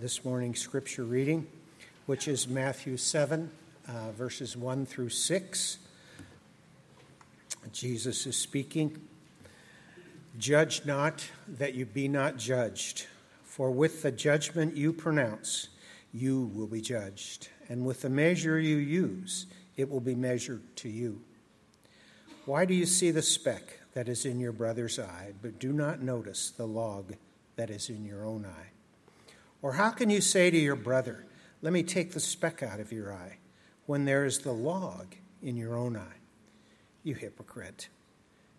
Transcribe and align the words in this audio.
this 0.00 0.24
morning's 0.24 0.58
scripture 0.58 1.04
reading, 1.04 1.46
which 2.06 2.26
is 2.26 2.48
Matthew 2.48 2.96
7, 2.96 3.50
uh, 3.86 4.10
verses 4.12 4.56
1 4.56 4.86
through 4.86 5.10
6. 5.10 5.78
Jesus 7.70 8.26
is 8.26 8.34
speaking. 8.34 8.98
Judge 10.38 10.86
not 10.86 11.26
that 11.46 11.74
you 11.74 11.84
be 11.84 12.08
not 12.08 12.38
judged, 12.38 13.08
for 13.44 13.70
with 13.70 14.00
the 14.00 14.10
judgment 14.10 14.74
you 14.74 14.94
pronounce, 14.94 15.68
you 16.14 16.50
will 16.54 16.66
be 16.66 16.80
judged, 16.80 17.48
and 17.68 17.84
with 17.84 18.00
the 18.00 18.08
measure 18.08 18.58
you 18.58 18.76
use, 18.76 19.44
it 19.76 19.90
will 19.90 20.00
be 20.00 20.14
measured 20.14 20.62
to 20.76 20.88
you. 20.88 21.20
Why 22.46 22.64
do 22.64 22.72
you 22.72 22.86
see 22.86 23.10
the 23.10 23.20
speck 23.20 23.80
that 23.92 24.08
is 24.08 24.24
in 24.24 24.40
your 24.40 24.52
brother's 24.52 24.98
eye, 24.98 25.34
but 25.42 25.58
do 25.58 25.74
not 25.74 26.00
notice 26.00 26.48
the 26.48 26.66
log 26.66 27.16
that 27.56 27.68
is 27.68 27.90
in 27.90 28.06
your 28.06 28.24
own 28.24 28.46
eye? 28.46 28.70
Or 29.62 29.74
how 29.74 29.90
can 29.90 30.10
you 30.10 30.20
say 30.20 30.50
to 30.50 30.58
your 30.58 30.76
brother, 30.76 31.26
Let 31.62 31.72
me 31.72 31.82
take 31.82 32.12
the 32.12 32.20
speck 32.20 32.62
out 32.62 32.80
of 32.80 32.92
your 32.92 33.12
eye, 33.12 33.38
when 33.86 34.04
there 34.04 34.24
is 34.24 34.38
the 34.38 34.52
log 34.52 35.14
in 35.42 35.56
your 35.56 35.76
own 35.76 35.96
eye? 35.96 36.18
You 37.02 37.14
hypocrite. 37.14 37.88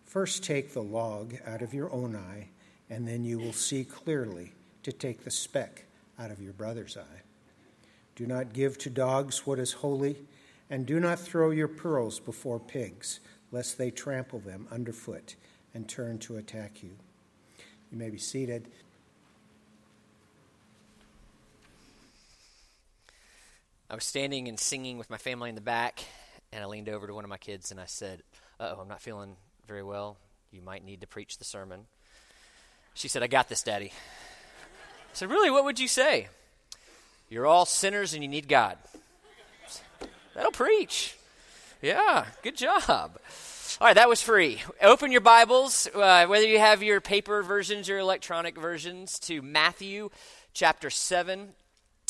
First 0.06 0.44
take 0.44 0.74
the 0.74 0.84
log 0.84 1.36
out 1.46 1.62
of 1.62 1.74
your 1.74 1.92
own 1.92 2.16
eye, 2.16 2.50
and 2.90 3.08
then 3.08 3.24
you 3.24 3.40
will 3.40 3.54
see 3.54 3.84
clearly 3.84 4.54
to 4.84 4.92
take 4.92 5.24
the 5.24 5.32
speck 5.32 5.86
out 6.20 6.32
of 6.32 6.42
your 6.42 6.54
brother's 6.54 6.98
eye. 6.98 7.22
Do 8.16 8.28
not 8.28 8.54
give 8.54 8.78
to 8.80 8.90
dogs 8.90 9.48
what 9.48 9.58
is 9.58 9.74
holy, 9.74 10.18
and 10.70 10.86
do 10.86 11.00
not 11.00 11.20
throw 11.20 11.52
your 11.52 11.68
pearls 11.68 12.20
before 12.20 12.60
pigs, 12.60 13.20
lest 13.52 13.78
they 13.78 13.90
trample 13.90 14.40
them 14.40 14.68
underfoot 14.72 15.36
and 15.74 15.88
turn 15.88 16.20
to 16.20 16.38
attack 16.38 16.84
you. 16.84 16.92
You 17.92 17.98
may 17.98 18.10
be 18.10 18.18
seated. 18.18 18.68
I 23.92 23.96
was 23.96 24.06
standing 24.06 24.48
and 24.48 24.58
singing 24.58 24.98
with 24.98 25.10
my 25.10 25.18
family 25.18 25.50
in 25.50 25.56
the 25.56 25.60
back, 25.60 26.02
and 26.54 26.64
I 26.64 26.68
leaned 26.68 26.88
over 26.88 27.08
to 27.08 27.14
one 27.14 27.26
of 27.26 27.30
my 27.30 27.38
kids 27.38 27.72
and 27.72 27.80
I 27.80 27.88
said, 27.88 28.24
oh, 28.58 28.78
I'm 28.80 28.88
not 28.88 29.02
feeling 29.02 29.36
very 29.68 29.84
well. 29.84 30.16
You 30.50 30.62
might 30.62 30.86
need 30.86 31.02
to 31.02 31.08
preach 31.08 31.38
the 31.38 31.44
sermon. 31.44 31.82
She 32.94 33.10
said, 33.10 33.22
I 33.22 33.28
got 33.28 33.50
this, 33.50 33.64
Daddy. 33.64 33.92
I 33.92 35.12
said, 35.12 35.30
Really? 35.30 35.52
What 35.52 35.66
would 35.66 35.78
you 35.78 35.90
say? 35.90 36.30
You're 37.28 37.46
all 37.46 37.66
sinners 37.66 38.14
and 38.14 38.24
you 38.24 38.30
need 38.30 38.48
God. 38.48 38.78
That'll 40.36 40.52
preach. 40.52 41.18
Yeah, 41.82 42.28
good 42.44 42.56
job. 42.56 42.88
All 42.88 43.88
right, 43.88 43.96
that 43.96 44.08
was 44.08 44.22
free. 44.22 44.62
Open 44.82 45.12
your 45.12 45.20
Bibles, 45.20 45.90
uh, 45.94 46.28
whether 46.28 46.48
you 46.48 46.60
have 46.60 46.82
your 46.82 47.02
paper 47.02 47.44
versions 47.44 47.90
or 47.90 47.98
electronic 47.98 48.58
versions, 48.58 49.20
to 49.20 49.42
Matthew 49.42 50.12
chapter 50.54 50.90
7. 50.90 51.50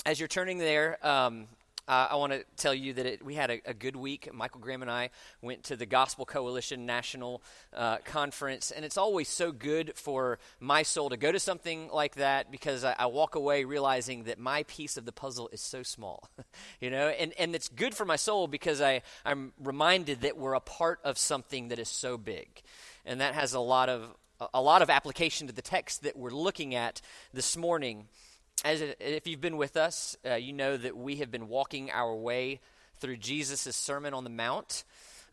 As 0.06 0.20
you're 0.20 0.28
turning 0.28 0.60
there, 0.60 1.04
um, 1.06 1.48
uh, 1.88 2.08
I 2.12 2.16
want 2.16 2.32
to 2.34 2.44
tell 2.58 2.74
you 2.74 2.94
that 2.94 3.06
it, 3.06 3.26
we 3.26 3.36
had 3.36 3.50
a, 3.50 3.62
a, 3.66 3.74
good 3.74 3.96
week. 3.96 4.32
Michael 4.34 4.62
Graham 4.62 4.82
and 4.82 4.92
I 4.92 5.10
went 5.42 5.64
to 5.66 5.76
the 5.76 5.86
Gospel 5.86 6.26
Coalition 6.26 6.86
National 6.86 7.42
uh, 7.76 7.98
Conference, 8.06 8.72
and 8.72 8.86
it's 8.86 8.98
always 8.98 9.28
so 9.28 9.52
good 9.52 9.94
for 9.96 10.40
my 10.60 10.84
soul 10.84 11.10
to 11.10 11.18
go 11.18 11.32
to 11.32 11.40
something 11.40 11.90
like 11.90 12.16
that 12.16 12.52
because 12.52 12.84
I, 12.84 12.96
I 12.98 13.08
walk 13.08 13.36
away 13.36 13.66
realizing 13.66 14.24
that 14.26 14.40
my 14.40 14.64
piece 14.64 14.96
of 14.96 15.06
the 15.06 15.12
puzzle 15.12 15.50
is 15.52 15.62
so 15.62 15.84
small, 15.84 16.30
you 16.80 16.90
know, 16.90 17.08
and, 17.08 17.34
and 17.40 17.56
it's 17.56 17.68
good 17.68 17.96
for 17.96 18.06
my 18.06 18.16
soul 18.16 18.48
because 18.48 18.80
I, 18.82 19.02
I'm 19.26 19.54
reminded 19.60 20.22
that 20.22 20.38
we're 20.38 20.54
a 20.54 20.62
part 20.62 21.00
of 21.04 21.18
something 21.18 21.70
that 21.70 21.80
is 21.80 21.90
so 21.90 22.18
big, 22.18 22.62
and 23.06 23.22
that 23.22 23.34
has 23.34 23.54
a 23.54 23.60
lot 23.60 23.90
of 23.90 24.16
a 24.54 24.62
lot 24.62 24.82
of 24.82 24.90
application 24.90 25.46
to 25.46 25.54
the 25.54 25.62
text 25.62 26.02
that 26.02 26.18
we're 26.18 26.32
looking 26.32 26.74
at 26.74 27.00
this 27.32 27.56
morning 27.56 28.08
as 28.64 28.82
if 29.00 29.28
you've 29.28 29.42
been 29.42 29.58
with 29.58 29.78
us, 29.78 30.16
uh, 30.26 30.36
you 30.36 30.54
know 30.54 30.78
that 30.78 30.96
we 30.96 31.18
have 31.18 31.32
been 31.32 31.48
walking 31.48 31.90
our 31.92 32.16
way 32.16 32.60
through 33.00 33.18
Jesus' 33.18 33.76
Sermon 33.76 34.14
on 34.14 34.24
the 34.24 34.30
Mount. 34.30 34.84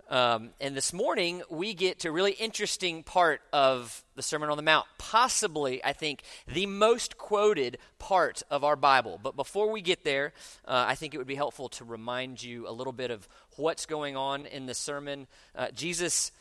Um, 0.08 0.50
and 0.58 0.74
this 0.74 0.94
morning, 0.94 1.42
we 1.50 1.74
get 1.74 2.00
to 2.00 2.08
a 2.08 2.12
really 2.12 2.32
interesting 2.32 3.02
part 3.02 3.42
of 3.52 4.02
the 4.14 4.22
Sermon 4.22 4.48
on 4.48 4.56
the 4.56 4.62
Mount, 4.62 4.86
possibly, 4.96 5.84
I 5.84 5.92
think, 5.92 6.22
the 6.46 6.64
most 6.64 7.18
quoted 7.18 7.76
part 7.98 8.42
of 8.50 8.64
our 8.64 8.76
Bible. 8.76 9.20
But 9.22 9.36
before 9.36 9.70
we 9.70 9.82
get 9.82 10.04
there, 10.04 10.32
uh, 10.64 10.86
I 10.88 10.94
think 10.94 11.12
it 11.12 11.18
would 11.18 11.26
be 11.26 11.34
helpful 11.34 11.68
to 11.70 11.84
remind 11.84 12.42
you 12.42 12.66
a 12.66 12.72
little 12.72 12.94
bit 12.94 13.10
of 13.10 13.28
what's 13.56 13.84
going 13.84 14.16
on 14.16 14.46
in 14.46 14.64
the 14.64 14.72
sermon. 14.72 15.26
Uh, 15.54 15.68
Jesus 15.74 16.32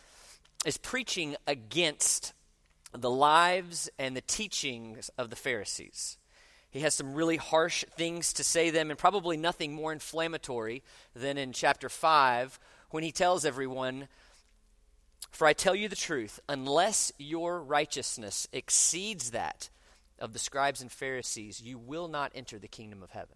is 0.66 0.78
preaching 0.78 1.36
against 1.46 2.31
the 2.94 3.12
lives 3.12 3.90
and 4.00 4.16
the 4.16 4.22
teachings 4.22 5.09
of 5.18 5.30
the 5.30 5.36
Pharisees. 5.36 6.18
He 6.69 6.81
has 6.81 6.94
some 6.94 7.13
really 7.13 7.38
harsh 7.38 7.85
things 7.95 8.33
to 8.33 8.44
say 8.44 8.69
them, 8.69 8.89
and 8.89 9.00
probably 9.00 9.38
nothing 9.38 9.73
more 9.73 9.94
inflammatory 9.94 10.83
than 11.16 11.38
in 11.38 11.53
chapter 11.53 11.89
5 11.89 12.59
when 12.89 13.03
he 13.03 13.11
tells 13.11 13.45
everyone, 13.45 14.07
For 15.31 15.47
I 15.47 15.53
tell 15.53 15.75
you 15.75 15.88
the 15.89 15.95
truth, 15.95 16.39
unless 16.50 17.11
your 17.17 17.61
righteousness 17.61 18.47
exceeds 18.51 19.31
that 19.31 19.69
of 20.19 20.33
the 20.33 20.39
scribes 20.39 20.81
and 20.81 20.91
Pharisees, 20.91 21.61
you 21.61 21.78
will 21.78 22.07
not 22.07 22.31
enter 22.35 22.59
the 22.59 22.67
kingdom 22.67 23.03
of 23.03 23.11
heaven. 23.11 23.35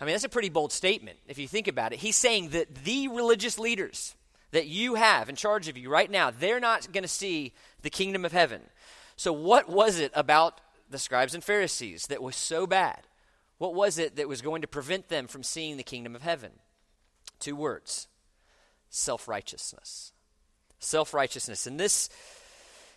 I 0.00 0.04
mean, 0.04 0.14
that's 0.14 0.24
a 0.24 0.28
pretty 0.28 0.48
bold 0.48 0.72
statement 0.72 1.18
if 1.28 1.38
you 1.38 1.46
think 1.46 1.68
about 1.68 1.92
it. 1.92 2.00
He's 2.00 2.16
saying 2.16 2.48
that 2.50 2.74
the 2.74 3.08
religious 3.08 3.58
leaders 3.58 4.16
that 4.50 4.66
you 4.66 4.96
have 4.96 5.28
in 5.28 5.36
charge 5.36 5.68
of 5.68 5.76
you 5.76 5.88
right 5.90 6.10
now, 6.10 6.30
they're 6.30 6.60
not 6.60 6.92
going 6.92 7.04
to 7.04 7.08
see 7.08 7.52
the 7.82 7.90
kingdom 7.90 8.24
of 8.24 8.32
heaven. 8.32 8.62
So, 9.16 9.32
what 9.32 9.68
was 9.68 9.98
it 9.98 10.10
about 10.14 10.60
the 10.92 10.98
scribes 10.98 11.34
and 11.34 11.42
Pharisees 11.42 12.06
that 12.06 12.22
was 12.22 12.36
so 12.36 12.66
bad? 12.66 13.06
What 13.58 13.74
was 13.74 13.98
it 13.98 14.16
that 14.16 14.28
was 14.28 14.42
going 14.42 14.62
to 14.62 14.68
prevent 14.68 15.08
them 15.08 15.26
from 15.26 15.42
seeing 15.42 15.76
the 15.76 15.82
kingdom 15.82 16.14
of 16.14 16.22
heaven? 16.22 16.52
Two 17.38 17.56
words 17.56 18.08
self 18.90 19.26
righteousness. 19.26 20.12
Self 20.78 21.14
righteousness. 21.14 21.66
In 21.66 21.76
this, 21.76 22.08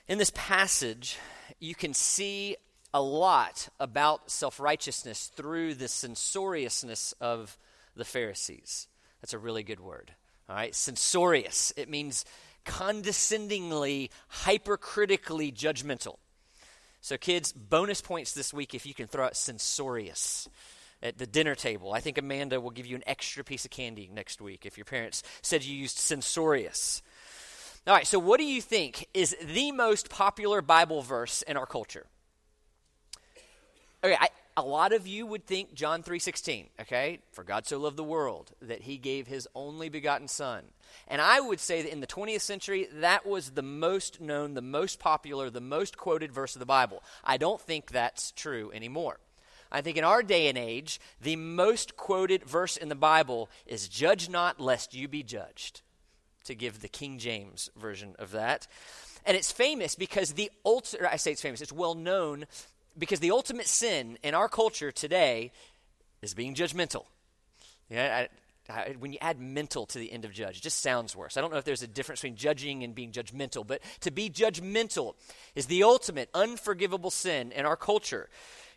in 0.07 0.17
this 0.17 0.31
passage, 0.35 1.17
you 1.59 1.75
can 1.75 1.93
see 1.93 2.57
a 2.93 3.01
lot 3.01 3.69
about 3.79 4.29
self 4.29 4.59
righteousness 4.59 5.31
through 5.35 5.75
the 5.75 5.87
censoriousness 5.87 7.13
of 7.19 7.57
the 7.95 8.05
Pharisees. 8.05 8.87
That's 9.21 9.33
a 9.33 9.39
really 9.39 9.63
good 9.63 9.79
word. 9.79 10.11
All 10.47 10.55
right, 10.55 10.75
censorious. 10.75 11.73
It 11.75 11.89
means 11.89 12.25
condescendingly, 12.65 14.11
hypercritically 14.27 15.51
judgmental. 15.51 16.17
So, 17.05 17.17
kids, 17.17 17.51
bonus 17.51 18.01
points 18.01 18.31
this 18.31 18.51
week 18.51 18.73
if 18.73 18.83
you 18.83 18.95
can 18.95 19.05
throw 19.05 19.25
out 19.25 19.37
censorious 19.37 20.49
at 21.03 21.19
the 21.19 21.27
dinner 21.27 21.53
table. 21.53 21.93
I 21.93 21.99
think 21.99 22.17
Amanda 22.17 22.59
will 22.59 22.71
give 22.71 22.87
you 22.87 22.95
an 22.95 23.03
extra 23.05 23.43
piece 23.43 23.63
of 23.63 23.69
candy 23.69 24.09
next 24.11 24.41
week 24.41 24.65
if 24.65 24.75
your 24.75 24.85
parents 24.85 25.21
said 25.43 25.63
you 25.63 25.77
used 25.77 25.99
censorious. 25.99 27.03
All 27.85 27.93
right, 27.93 28.07
so 28.07 28.17
what 28.17 28.39
do 28.39 28.43
you 28.43 28.59
think 28.59 29.07
is 29.13 29.35
the 29.39 29.71
most 29.71 30.09
popular 30.09 30.63
Bible 30.63 31.03
verse 31.03 31.43
in 31.43 31.57
our 31.57 31.67
culture? 31.67 32.07
Okay, 34.03 34.17
I, 34.19 34.29
a 34.57 34.61
lot 34.61 34.93
of 34.93 35.05
you 35.05 35.25
would 35.25 35.45
think 35.45 35.73
John 35.73 36.01
3:16, 36.01 36.69
okay? 36.79 37.19
For 37.31 37.43
God 37.43 37.67
so 37.67 37.77
loved 37.77 37.97
the 37.97 38.03
world 38.03 38.53
that 38.61 38.83
he 38.83 38.97
gave 38.97 39.27
his 39.27 39.47
only 39.53 39.89
begotten 39.89 40.27
son. 40.27 40.71
And 41.07 41.21
I 41.21 41.41
would 41.41 41.59
say 41.59 41.81
that 41.81 41.91
in 41.91 41.99
the 41.99 42.07
20th 42.07 42.41
century 42.41 42.87
that 42.93 43.25
was 43.25 43.51
the 43.51 43.61
most 43.61 44.21
known, 44.21 44.53
the 44.53 44.61
most 44.61 44.99
popular, 44.99 45.49
the 45.49 45.59
most 45.61 45.97
quoted 45.97 46.31
verse 46.31 46.55
of 46.55 46.59
the 46.59 46.65
Bible. 46.65 47.03
I 47.23 47.37
don't 47.37 47.59
think 47.59 47.91
that's 47.91 48.31
true 48.31 48.71
anymore. 48.73 49.19
I 49.71 49.81
think 49.81 49.97
in 49.97 50.05
our 50.05 50.23
day 50.23 50.47
and 50.47 50.57
age, 50.57 51.01
the 51.19 51.35
most 51.35 51.97
quoted 51.97 52.45
verse 52.45 52.77
in 52.77 52.87
the 52.87 52.95
Bible 52.95 53.49
is 53.65 53.89
judge 53.89 54.29
not 54.29 54.61
lest 54.61 54.93
you 54.93 55.07
be 55.07 55.23
judged. 55.23 55.81
To 56.45 56.55
give 56.55 56.79
the 56.79 56.87
King 56.87 57.17
James 57.17 57.71
version 57.75 58.15
of 58.19 58.31
that. 58.31 58.67
And 59.25 59.35
it's 59.35 59.51
famous 59.51 59.95
because 59.95 60.33
the 60.33 60.51
ultimate, 60.63 61.11
I 61.11 61.15
say 61.17 61.31
it's 61.31 61.41
famous, 61.41 61.59
it's 61.59 61.73
well 61.73 61.95
known 61.95 62.45
because 62.97 63.19
the 63.19 63.31
ultimate 63.31 63.67
sin 63.67 64.17
in 64.23 64.33
our 64.33 64.49
culture 64.49 64.91
today 64.91 65.51
is 66.21 66.33
being 66.33 66.55
judgmental. 66.55 67.05
Yeah, 67.89 68.25
I, 68.69 68.73
I, 68.73 68.95
when 68.97 69.13
you 69.13 69.19
add 69.21 69.39
mental 69.39 69.85
to 69.87 69.99
the 69.99 70.11
end 70.11 70.25
of 70.25 70.33
judge, 70.33 70.57
it 70.57 70.63
just 70.63 70.81
sounds 70.81 71.15
worse. 71.15 71.37
I 71.37 71.41
don't 71.41 71.51
know 71.51 71.57
if 71.57 71.65
there's 71.65 71.83
a 71.83 71.87
difference 71.87 72.21
between 72.21 72.35
judging 72.35 72.83
and 72.83 72.95
being 72.95 73.11
judgmental, 73.11 73.65
but 73.65 73.81
to 74.01 74.11
be 74.11 74.29
judgmental 74.29 75.13
is 75.53 75.67
the 75.67 75.83
ultimate 75.83 76.29
unforgivable 76.33 77.11
sin 77.11 77.51
in 77.51 77.65
our 77.65 77.75
culture. 77.75 78.29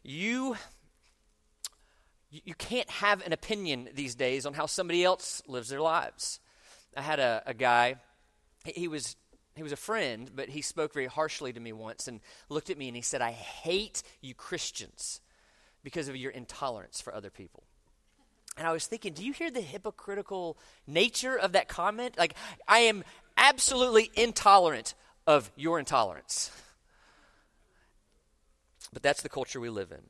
You 0.02 0.56
you 2.31 2.54
can't 2.54 2.90
have 2.90 3.25
an 3.25 3.32
opinion 3.32 3.88
these 3.94 4.14
days 4.14 4.44
on 4.44 4.52
how 4.52 4.66
somebody 4.66 5.02
else 5.02 5.40
lives 5.46 5.70
their 5.70 5.81
lives. 5.81 6.40
I 6.94 7.00
had 7.00 7.20
a, 7.20 7.43
a 7.46 7.54
guy, 7.54 7.96
he 8.66 8.87
was 8.87 9.16
he 9.58 9.62
was 9.62 9.72
a 9.72 9.76
friend, 9.76 10.31
but 10.34 10.49
he 10.49 10.62
spoke 10.62 10.93
very 10.94 11.06
harshly 11.06 11.52
to 11.52 11.60
me 11.60 11.72
once 11.72 12.08
and 12.08 12.20
looked 12.49 12.70
at 12.70 12.78
me 12.78 12.88
and 12.88 12.96
he 12.96 13.02
said, 13.02 13.20
I 13.20 13.32
hate 13.32 14.02
you 14.20 14.34
Christians 14.34 15.20
because 15.82 16.08
of 16.08 16.16
your 16.16 16.31
intolerance 16.31 17.00
for 17.00 17.14
other 17.14 17.31
people. 17.31 17.64
And 18.56 18.66
I 18.66 18.72
was 18.72 18.87
thinking, 18.87 19.12
do 19.12 19.25
you 19.25 19.32
hear 19.32 19.50
the 19.50 19.60
hypocritical 19.60 20.58
nature 20.87 21.38
of 21.38 21.52
that 21.52 21.69
comment? 21.69 22.19
Like, 22.19 22.34
I 22.66 22.81
am 22.81 23.05
absolutely 23.37 24.10
intolerant 24.14 24.94
of 25.26 25.50
your 25.56 25.78
intolerance. 25.78 26.50
But 28.93 29.02
that's 29.02 29.22
the 29.22 29.28
culture 29.28 29.60
we 29.60 29.69
live 29.69 29.93
in. 29.93 30.00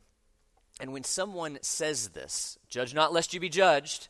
And 0.81 0.93
when 0.93 1.05
someone 1.05 1.59
says 1.61 2.11
this, 2.11 2.59
judge 2.69 2.95
not 2.95 3.13
lest 3.13 3.35
you 3.35 3.41
be 3.41 3.49
judged, 3.49 4.09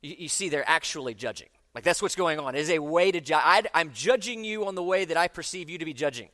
you, 0.00 0.14
you 0.18 0.28
see 0.28 0.48
they're 0.48 0.68
actually 0.68 1.14
judging. 1.14 1.48
Like 1.76 1.84
that's 1.84 2.00
what's 2.00 2.16
going 2.16 2.38
on. 2.40 2.54
It 2.54 2.60
is 2.60 2.70
a 2.70 2.78
way 2.78 3.12
to 3.12 3.20
judge. 3.20 3.66
I'm 3.74 3.92
judging 3.92 4.44
you 4.44 4.64
on 4.64 4.76
the 4.76 4.82
way 4.82 5.04
that 5.04 5.18
I 5.18 5.28
perceive 5.28 5.68
you 5.68 5.76
to 5.76 5.84
be 5.84 5.92
judging. 5.92 6.30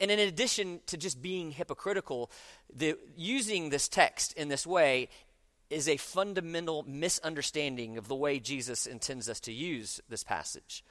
And 0.00 0.10
in 0.10 0.18
addition 0.18 0.80
to 0.86 0.96
just 0.96 1.20
being 1.20 1.50
hypocritical, 1.50 2.30
the, 2.74 2.96
using 3.18 3.68
this 3.68 3.86
text 3.86 4.32
in 4.32 4.48
this 4.48 4.66
way 4.66 5.10
is 5.68 5.90
a 5.90 5.98
fundamental 5.98 6.86
misunderstanding 6.88 7.98
of 7.98 8.08
the 8.08 8.14
way 8.14 8.40
Jesus 8.40 8.86
intends 8.86 9.28
us 9.28 9.40
to 9.40 9.52
use 9.52 10.00
this 10.08 10.24
passage. 10.24 10.82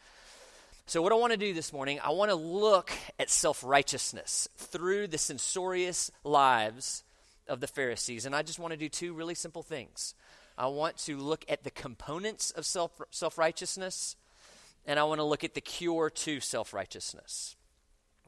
So, 0.85 1.01
what 1.01 1.11
I 1.11 1.15
want 1.15 1.31
to 1.31 1.37
do 1.37 1.55
this 1.55 1.73
morning, 1.73 1.99
I 2.03 2.11
want 2.11 2.29
to 2.29 2.35
look 2.35 2.91
at 3.17 3.31
self 3.31 3.63
righteousness 3.63 4.47
through 4.57 5.07
the 5.07 5.17
censorious 5.17 6.11
lives 6.23 7.03
of 7.47 7.61
the 7.61 7.67
Pharisees. 7.67 8.27
And 8.27 8.35
I 8.35 8.43
just 8.43 8.59
want 8.59 8.73
to 8.73 8.77
do 8.77 8.89
two 8.89 9.15
really 9.15 9.33
simple 9.33 9.63
things. 9.63 10.13
I 10.57 10.67
want 10.67 10.97
to 10.99 11.17
look 11.17 11.45
at 11.49 11.63
the 11.63 11.71
components 11.71 12.51
of 12.51 12.65
self 12.65 13.37
righteousness, 13.37 14.15
and 14.85 14.99
I 14.99 15.03
want 15.03 15.19
to 15.19 15.25
look 15.25 15.43
at 15.43 15.53
the 15.53 15.61
cure 15.61 16.09
to 16.09 16.39
self 16.39 16.73
righteousness. 16.73 17.55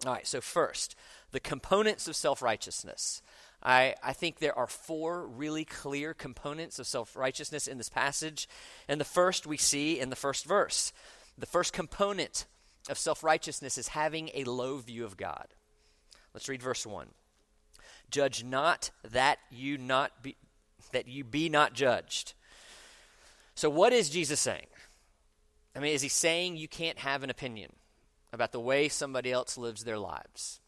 All 0.05 0.13
right, 0.13 0.27
so 0.27 0.41
first, 0.41 0.95
the 1.31 1.39
components 1.39 2.07
of 2.07 2.15
self 2.15 2.41
righteousness. 2.41 3.21
I, 3.63 3.95
I 4.03 4.13
think 4.13 4.37
there 4.37 4.57
are 4.57 4.67
four 4.67 5.25
really 5.25 5.65
clear 5.65 6.13
components 6.13 6.77
of 6.77 6.87
self 6.87 7.15
righteousness 7.15 7.67
in 7.67 7.77
this 7.77 7.89
passage. 7.89 8.47
And 8.87 9.01
the 9.01 9.05
first 9.05 9.47
we 9.47 9.57
see 9.57 9.99
in 9.99 10.09
the 10.09 10.15
first 10.15 10.45
verse. 10.45 10.93
The 11.37 11.45
first 11.45 11.73
component 11.73 12.45
of 12.89 12.97
self 12.97 13.23
righteousness 13.23 13.77
is 13.77 13.89
having 13.89 14.29
a 14.33 14.43
low 14.43 14.77
view 14.77 15.05
of 15.05 15.17
God. 15.17 15.47
Let's 16.33 16.49
read 16.49 16.61
verse 16.61 16.85
1. 16.85 17.07
Judge 18.11 18.43
not 18.43 18.91
that 19.09 19.39
you 19.49 19.77
not 19.77 20.21
be 20.21 20.35
that 20.91 21.07
you 21.07 21.23
be 21.23 21.49
not 21.49 21.73
judged. 21.73 22.33
So 23.55 23.69
what 23.69 23.93
is 23.93 24.09
Jesus 24.09 24.39
saying? 24.39 24.67
I 25.75 25.79
mean, 25.79 25.93
is 25.93 26.01
he 26.01 26.09
saying 26.09 26.57
you 26.57 26.67
can't 26.67 26.99
have 26.99 27.23
an 27.23 27.29
opinion 27.29 27.71
about 28.31 28.51
the 28.51 28.59
way 28.59 28.89
somebody 28.89 29.31
else 29.31 29.57
lives 29.57 29.83
their 29.83 29.99
lives? 29.99 30.59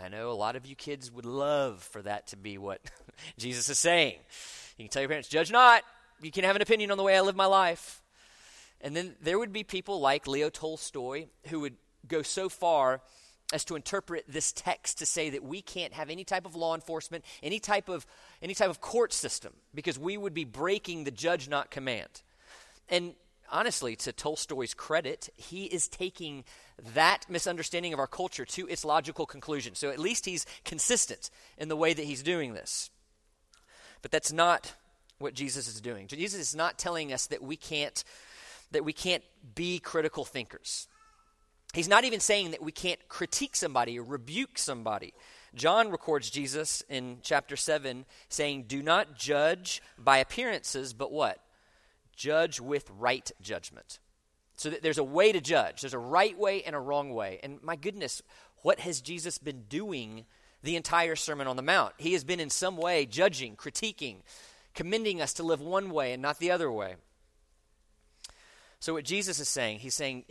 I 0.00 0.08
know 0.08 0.30
a 0.30 0.32
lot 0.32 0.56
of 0.56 0.66
you 0.66 0.76
kids 0.76 1.10
would 1.10 1.26
love 1.26 1.82
for 1.82 2.02
that 2.02 2.28
to 2.28 2.36
be 2.36 2.56
what 2.56 2.80
Jesus 3.38 3.68
is 3.68 3.78
saying. 3.78 4.18
You 4.76 4.84
can 4.84 4.90
tell 4.90 5.02
your 5.02 5.08
parents, 5.08 5.28
judge 5.28 5.50
not. 5.50 5.82
You 6.22 6.30
can 6.30 6.44
have 6.44 6.56
an 6.56 6.62
opinion 6.62 6.90
on 6.90 6.96
the 6.96 7.02
way 7.02 7.16
I 7.16 7.20
live 7.20 7.36
my 7.36 7.46
life. 7.46 8.02
And 8.80 8.94
then 8.94 9.16
there 9.20 9.38
would 9.38 9.52
be 9.52 9.64
people 9.64 10.00
like 10.00 10.26
Leo 10.26 10.50
Tolstoy 10.50 11.26
who 11.48 11.60
would 11.60 11.76
go 12.06 12.22
so 12.22 12.48
far 12.48 13.00
as 13.52 13.64
to 13.64 13.76
interpret 13.76 14.24
this 14.28 14.52
text 14.52 14.98
to 14.98 15.06
say 15.06 15.30
that 15.30 15.42
we 15.42 15.62
can't 15.62 15.94
have 15.94 16.10
any 16.10 16.24
type 16.24 16.44
of 16.44 16.54
law 16.54 16.74
enforcement, 16.74 17.24
any 17.42 17.58
type 17.58 17.88
of 17.88 18.06
any 18.42 18.54
type 18.54 18.68
of 18.68 18.80
court 18.80 19.12
system 19.12 19.54
because 19.74 19.98
we 19.98 20.16
would 20.16 20.34
be 20.34 20.44
breaking 20.44 21.04
the 21.04 21.10
judge 21.10 21.48
not 21.48 21.70
command. 21.70 22.22
And 22.88 23.14
honestly, 23.50 23.96
to 23.96 24.12
Tolstoy's 24.12 24.74
credit, 24.74 25.30
he 25.36 25.64
is 25.64 25.88
taking 25.88 26.44
that 26.94 27.24
misunderstanding 27.28 27.92
of 27.94 27.98
our 27.98 28.06
culture 28.06 28.44
to 28.44 28.66
its 28.68 28.84
logical 28.84 29.24
conclusion. 29.24 29.74
So 29.74 29.90
at 29.90 29.98
least 29.98 30.26
he's 30.26 30.46
consistent 30.64 31.30
in 31.56 31.68
the 31.68 31.76
way 31.76 31.94
that 31.94 32.04
he's 32.04 32.22
doing 32.22 32.52
this. 32.52 32.90
But 34.02 34.10
that's 34.10 34.32
not 34.32 34.74
what 35.18 35.34
Jesus 35.34 35.68
is 35.68 35.80
doing. 35.80 36.06
Jesus 36.06 36.40
is 36.40 36.54
not 36.54 36.78
telling 36.78 37.12
us 37.12 37.26
that 37.28 37.42
we 37.42 37.56
can't 37.56 38.04
that 38.70 38.84
we 38.84 38.92
can't 38.92 39.24
be 39.54 39.78
critical 39.78 40.26
thinkers. 40.26 40.86
He's 41.74 41.88
not 41.88 42.04
even 42.04 42.20
saying 42.20 42.52
that 42.52 42.62
we 42.62 42.72
can't 42.72 43.08
critique 43.08 43.54
somebody 43.54 43.98
or 43.98 44.02
rebuke 44.02 44.58
somebody. 44.58 45.12
John 45.54 45.90
records 45.90 46.30
Jesus 46.30 46.82
in 46.88 47.18
chapter 47.22 47.56
7 47.56 48.04
saying, 48.28 48.64
Do 48.68 48.82
not 48.82 49.16
judge 49.16 49.82
by 49.98 50.18
appearances, 50.18 50.92
but 50.92 51.12
what? 51.12 51.38
Judge 52.16 52.60
with 52.60 52.90
right 52.98 53.30
judgment. 53.40 53.98
So 54.56 54.70
there's 54.70 54.98
a 54.98 55.04
way 55.04 55.30
to 55.32 55.40
judge. 55.40 55.82
There's 55.82 55.94
a 55.94 55.98
right 55.98 56.36
way 56.36 56.62
and 56.64 56.74
a 56.74 56.80
wrong 56.80 57.10
way. 57.10 57.38
And 57.42 57.62
my 57.62 57.76
goodness, 57.76 58.22
what 58.62 58.80
has 58.80 59.00
Jesus 59.00 59.38
been 59.38 59.62
doing 59.68 60.24
the 60.62 60.74
entire 60.74 61.16
Sermon 61.16 61.46
on 61.46 61.56
the 61.56 61.62
Mount? 61.62 61.94
He 61.96 62.14
has 62.14 62.24
been 62.24 62.40
in 62.40 62.50
some 62.50 62.76
way 62.76 63.06
judging, 63.06 63.56
critiquing, 63.56 64.16
commending 64.74 65.22
us 65.22 65.34
to 65.34 65.44
live 65.44 65.60
one 65.60 65.90
way 65.90 66.12
and 66.12 66.20
not 66.20 66.38
the 66.38 66.50
other 66.50 66.72
way. 66.72 66.96
So, 68.80 68.94
what 68.94 69.04
Jesus 69.04 69.40
is 69.40 69.48
saying, 69.48 69.80
he's 69.80 69.94
saying, 69.94 70.24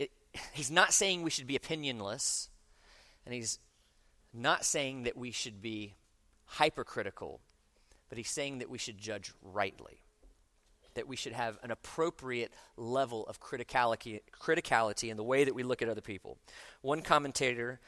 he's 0.52 0.70
not 0.70 0.92
saying 0.92 1.22
we 1.22 1.30
should 1.30 1.46
be 1.46 1.58
opinionless, 1.58 2.48
and 3.24 3.34
he's 3.34 3.58
not 4.32 4.64
saying 4.64 5.04
that 5.04 5.16
we 5.16 5.30
should 5.30 5.60
be 5.60 5.94
hypercritical, 6.44 7.40
but 8.08 8.18
he's 8.18 8.30
saying 8.30 8.58
that 8.58 8.70
we 8.70 8.78
should 8.78 8.98
judge 8.98 9.32
rightly, 9.42 10.02
that 10.94 11.08
we 11.08 11.16
should 11.16 11.32
have 11.32 11.58
an 11.62 11.70
appropriate 11.70 12.52
level 12.76 13.26
of 13.26 13.40
criticality, 13.40 14.20
criticality 14.32 15.10
in 15.10 15.16
the 15.16 15.24
way 15.24 15.44
that 15.44 15.54
we 15.54 15.62
look 15.62 15.82
at 15.82 15.88
other 15.88 16.00
people. 16.00 16.38
One 16.82 17.02
commentator 17.02 17.80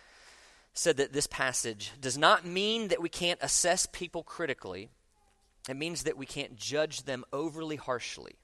said 0.73 0.99
that 0.99 1.13
this 1.13 1.27
passage 1.27 1.93
does 2.01 2.17
not 2.17 2.47
mean 2.47 2.89
that 2.89 3.03
we 3.03 3.09
can't 3.09 3.41
assess 3.43 3.87
people 3.87 4.23
critically, 4.23 4.89
it 5.69 5.77
means 5.77 6.05
that 6.05 6.17
we 6.17 6.27
can't 6.27 6.57
judge 6.57 7.03
them 7.03 7.25
overly 7.33 7.77
harshly. 7.77 8.37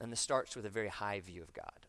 And 0.00 0.12
this 0.12 0.20
starts 0.20 0.54
with 0.56 0.66
a 0.66 0.70
very 0.70 0.88
high 0.88 1.20
view 1.20 1.42
of 1.42 1.52
God. 1.52 1.86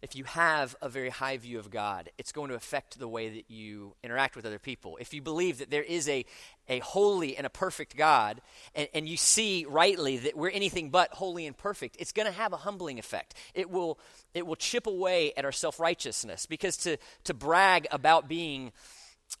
If 0.00 0.14
you 0.14 0.22
have 0.24 0.76
a 0.80 0.88
very 0.88 1.10
high 1.10 1.38
view 1.38 1.58
of 1.58 1.70
God, 1.70 2.10
it's 2.18 2.30
going 2.30 2.50
to 2.50 2.54
affect 2.54 3.00
the 3.00 3.08
way 3.08 3.30
that 3.30 3.50
you 3.50 3.96
interact 4.04 4.36
with 4.36 4.46
other 4.46 4.60
people. 4.60 4.96
If 5.00 5.12
you 5.12 5.20
believe 5.20 5.58
that 5.58 5.70
there 5.70 5.82
is 5.82 6.08
a, 6.08 6.24
a 6.68 6.78
holy 6.78 7.36
and 7.36 7.44
a 7.44 7.50
perfect 7.50 7.96
God, 7.96 8.40
and, 8.76 8.86
and 8.94 9.08
you 9.08 9.16
see 9.16 9.66
rightly 9.68 10.18
that 10.18 10.36
we're 10.36 10.50
anything 10.50 10.90
but 10.90 11.12
holy 11.14 11.46
and 11.46 11.58
perfect, 11.58 11.96
it's 11.98 12.12
going 12.12 12.26
to 12.26 12.32
have 12.32 12.52
a 12.52 12.58
humbling 12.58 13.00
effect. 13.00 13.34
It 13.54 13.70
will, 13.70 13.98
it 14.34 14.46
will 14.46 14.54
chip 14.54 14.86
away 14.86 15.32
at 15.36 15.44
our 15.44 15.50
self 15.50 15.80
righteousness 15.80 16.46
because 16.46 16.76
to, 16.78 16.96
to 17.24 17.34
brag 17.34 17.88
about 17.90 18.28
being 18.28 18.70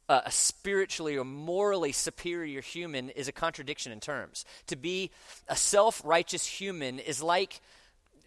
Uh, 0.08 0.20
a 0.24 0.30
spiritually 0.30 1.16
or 1.16 1.24
morally 1.24 1.92
superior 1.92 2.60
human 2.60 3.10
is 3.10 3.28
a 3.28 3.32
contradiction 3.32 3.92
in 3.92 4.00
terms. 4.00 4.44
To 4.66 4.76
be 4.76 5.10
a 5.48 5.56
self 5.56 6.00
righteous 6.04 6.46
human 6.46 6.98
is 6.98 7.22
like 7.22 7.60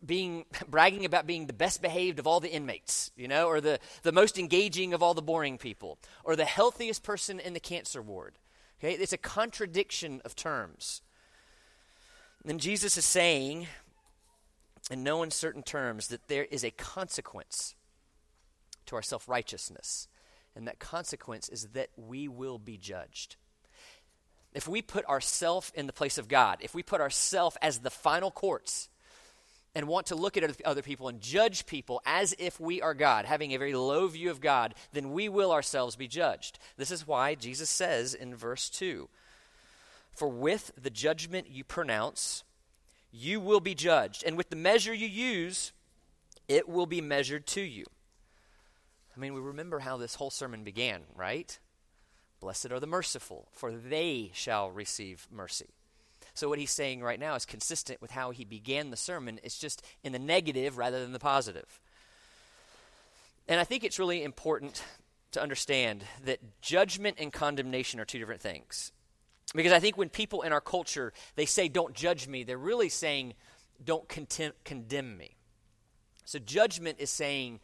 being 0.06 0.46
bragging 0.68 1.06
about 1.06 1.28
being 1.28 1.48
the 1.48 1.54
best 1.54 1.82
behaved 1.82 2.20
of 2.20 2.28
all 2.28 2.40
the 2.40 2.52
inmates, 2.52 3.12
you 3.16 3.28
know, 3.28 3.48
or 3.48 3.62
the, 3.62 3.80
the 4.04 4.12
most 4.12 4.38
engaging 4.38 4.94
of 4.94 5.04
all 5.04 5.14
the 5.14 5.22
boring 5.22 5.58
people, 5.58 5.98
or 6.24 6.36
the 6.36 6.46
healthiest 6.46 7.04
person 7.04 7.40
in 7.40 7.54
the 7.54 7.60
cancer 7.60 8.02
ward. 8.02 8.36
Okay? 8.80 8.94
It's 8.94 9.14
a 9.14 9.18
contradiction 9.18 10.22
of 10.26 10.36
terms. 10.36 11.02
And 12.46 12.60
Jesus 12.60 12.98
is 12.98 13.06
saying, 13.06 13.68
in 14.90 15.04
no 15.04 15.22
uncertain 15.22 15.62
terms, 15.62 16.08
that 16.08 16.28
there 16.28 16.46
is 16.46 16.64
a 16.64 16.72
consequence 16.72 17.76
to 18.88 18.96
our 18.96 19.04
self 19.04 19.30
righteousness 19.30 20.08
and 20.56 20.68
that 20.68 20.80
consequence 20.80 21.50
is 21.50 21.68
that 21.70 21.90
we 21.96 22.28
will 22.28 22.58
be 22.58 22.78
judged. 22.78 23.36
If 24.54 24.68
we 24.68 24.82
put 24.82 25.06
ourselves 25.06 25.72
in 25.76 25.88
the 25.88 25.94
place 25.94 26.18
of 26.18 26.28
God, 26.28 26.58
if 26.62 26.76
we 26.76 26.84
put 26.84 27.02
ourselves 27.02 27.58
as 27.62 27.80
the 27.80 27.90
final 27.90 28.32
courts 28.32 28.90
and 29.74 29.88
want 29.88 30.08
to 30.08 30.16
look 30.16 30.36
at 30.36 30.62
other 30.66 30.82
people 30.82 31.08
and 31.08 31.22
judge 31.22 31.66
people 31.66 32.02
as 32.06 32.36
if 32.38 32.60
we 32.60 32.82
are 32.82 32.94
God, 32.94 33.26
having 33.26 33.54
a 33.54 33.58
very 33.58 33.74
low 33.74 34.08
view 34.08 34.30
of 34.30 34.42
God, 34.42 34.76
then 34.92 35.12
we 35.14 35.30
will 35.30 35.54
ourselves 35.54 35.96
be 35.96 36.08
judged. 36.08 36.60
This 36.76 36.92
is 36.92 37.08
why 37.08 37.36
Jesus 37.36 37.70
says 37.70 38.14
in 38.14 38.36
verse 38.36 38.70
2 38.70 39.08
For 40.14 40.28
with 40.28 40.72
the 40.82 40.90
judgment 40.90 41.50
you 41.50 41.64
pronounce, 41.64 42.44
you 43.12 43.40
will 43.40 43.62
be 43.62 43.76
judged, 43.76 44.24
and 44.26 44.38
with 44.38 44.50
the 44.50 44.56
measure 44.58 44.94
you 44.94 45.08
use, 45.08 45.72
it 46.48 46.68
will 46.68 46.86
be 46.86 47.02
measured 47.02 47.48
to 47.48 47.62
you. 47.62 47.86
I 49.16 49.20
mean, 49.20 49.34
we 49.34 49.42
remember 49.42 49.80
how 49.80 49.98
this 49.98 50.16
whole 50.16 50.30
sermon 50.30 50.64
began, 50.64 51.02
right? 51.16 51.58
Blessed 52.40 52.72
are 52.72 52.80
the 52.80 52.88
merciful, 52.88 53.48
for 53.52 53.72
they 53.72 54.32
shall 54.34 54.72
receive 54.72 55.28
mercy. 55.32 55.70
So, 56.34 56.48
what 56.48 56.60
he's 56.60 56.72
saying 56.72 57.02
right 57.02 57.20
now 57.20 57.36
is 57.36 57.46
consistent 57.46 58.02
with 58.02 58.12
how 58.12 58.32
he 58.32 58.46
began 58.46 58.90
the 58.90 58.98
sermon. 58.98 59.40
It's 59.44 59.60
just 59.60 59.84
in 60.04 60.14
the 60.14 60.20
negative 60.20 60.78
rather 60.78 61.02
than 61.02 61.12
the 61.12 61.20
positive. 61.20 61.80
And 63.48 63.60
I 63.60 63.64
think 63.64 63.84
it's 63.84 64.00
really 64.00 64.24
important 64.24 64.82
to 65.32 65.42
understand 65.42 66.04
that 66.26 66.40
judgment 66.62 67.18
and 67.20 67.34
condemnation 67.34 68.00
are 68.00 68.06
two 68.06 68.20
different 68.20 68.42
things. 68.42 68.92
Because 69.54 69.74
I 69.74 69.80
think 69.80 69.98
when 69.98 70.10
people 70.10 70.42
in 70.44 70.54
our 70.54 70.62
culture 70.62 71.12
they 71.36 71.46
say 71.46 71.68
don't 71.68 71.94
judge 71.94 72.28
me, 72.28 72.44
they're 72.44 72.58
really 72.58 72.90
saying 72.90 73.34
don't 73.84 74.08
contem- 74.08 74.54
condemn 74.64 75.18
me. 75.18 75.36
So 76.24 76.40
judgment 76.40 77.00
is 77.00 77.10
saying 77.10 77.60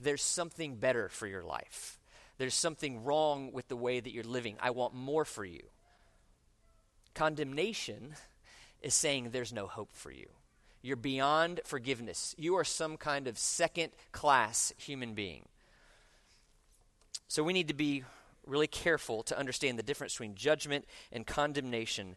there's 0.00 0.22
something 0.22 0.76
better 0.76 1.08
for 1.08 1.26
your 1.26 1.42
life. 1.42 1.98
There's 2.38 2.54
something 2.54 3.04
wrong 3.04 3.52
with 3.52 3.68
the 3.68 3.76
way 3.76 4.00
that 4.00 4.12
you're 4.12 4.24
living. 4.24 4.56
I 4.60 4.70
want 4.70 4.94
more 4.94 5.24
for 5.24 5.44
you. 5.44 5.62
Condemnation 7.14 8.14
is 8.82 8.94
saying 8.94 9.30
there's 9.30 9.52
no 9.52 9.66
hope 9.66 9.90
for 9.92 10.10
you. 10.10 10.26
You're 10.82 10.96
beyond 10.96 11.60
forgiveness. 11.64 12.34
You 12.38 12.56
are 12.56 12.64
some 12.64 12.96
kind 12.96 13.26
of 13.26 13.38
second 13.38 13.92
class 14.12 14.72
human 14.76 15.14
being. 15.14 15.46
So 17.26 17.42
we 17.42 17.52
need 17.52 17.68
to 17.68 17.74
be 17.74 18.04
really 18.46 18.68
careful 18.68 19.22
to 19.24 19.38
understand 19.38 19.78
the 19.78 19.82
difference 19.82 20.12
between 20.12 20.34
judgment 20.34 20.84
and 21.10 21.26
condemnation. 21.26 22.16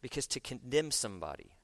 Because 0.00 0.26
to 0.28 0.40
condemn 0.40 0.90
somebody 0.90 1.55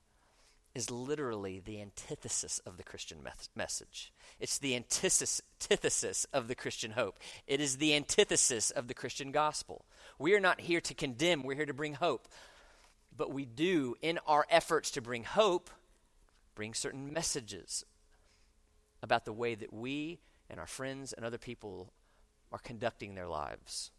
is 0.74 0.90
literally 0.90 1.60
the 1.60 1.80
antithesis 1.80 2.58
of 2.64 2.76
the 2.76 2.82
Christian 2.82 3.18
message. 3.54 4.12
It's 4.40 4.58
the 4.58 4.74
antithesis 4.74 6.26
of 6.32 6.48
the 6.48 6.54
Christian 6.54 6.92
hope. 6.92 7.18
It 7.46 7.60
is 7.60 7.76
the 7.76 7.94
antithesis 7.94 8.70
of 8.70 8.88
the 8.88 8.94
Christian 8.94 9.32
gospel. 9.32 9.84
We 10.18 10.34
are 10.34 10.40
not 10.40 10.62
here 10.62 10.80
to 10.80 10.94
condemn, 10.94 11.42
we're 11.42 11.56
here 11.56 11.66
to 11.66 11.74
bring 11.74 11.94
hope. 11.94 12.28
But 13.14 13.32
we 13.32 13.44
do, 13.44 13.96
in 14.00 14.18
our 14.26 14.46
efforts 14.48 14.90
to 14.92 15.02
bring 15.02 15.24
hope, 15.24 15.68
bring 16.54 16.72
certain 16.72 17.12
messages 17.12 17.84
about 19.02 19.26
the 19.26 19.32
way 19.32 19.54
that 19.54 19.72
we 19.72 20.20
and 20.48 20.58
our 20.58 20.66
friends 20.66 21.12
and 21.12 21.24
other 21.24 21.38
people 21.38 21.92
are 22.50 22.58
conducting 22.58 23.14
their 23.14 23.28
lives. 23.28 23.90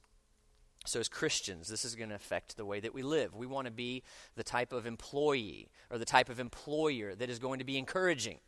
So, 0.86 1.00
as 1.00 1.08
Christians, 1.08 1.68
this 1.68 1.86
is 1.86 1.96
going 1.96 2.10
to 2.10 2.16
affect 2.16 2.58
the 2.58 2.66
way 2.66 2.80
that 2.80 2.94
we 2.94 3.04
live. 3.04 3.36
We 3.36 3.48
want 3.48 3.68
to 3.68 3.72
be 3.72 4.04
the 4.36 4.44
type 4.44 4.74
of 4.74 4.86
employee 4.86 5.70
or 5.90 5.98
the 5.98 6.06
type 6.06 6.30
of 6.30 6.40
employer 6.40 7.16
that 7.16 7.30
is 7.30 7.40
going 7.40 7.60
to 7.60 7.66
be 7.66 7.78
encouraging. 7.78 8.40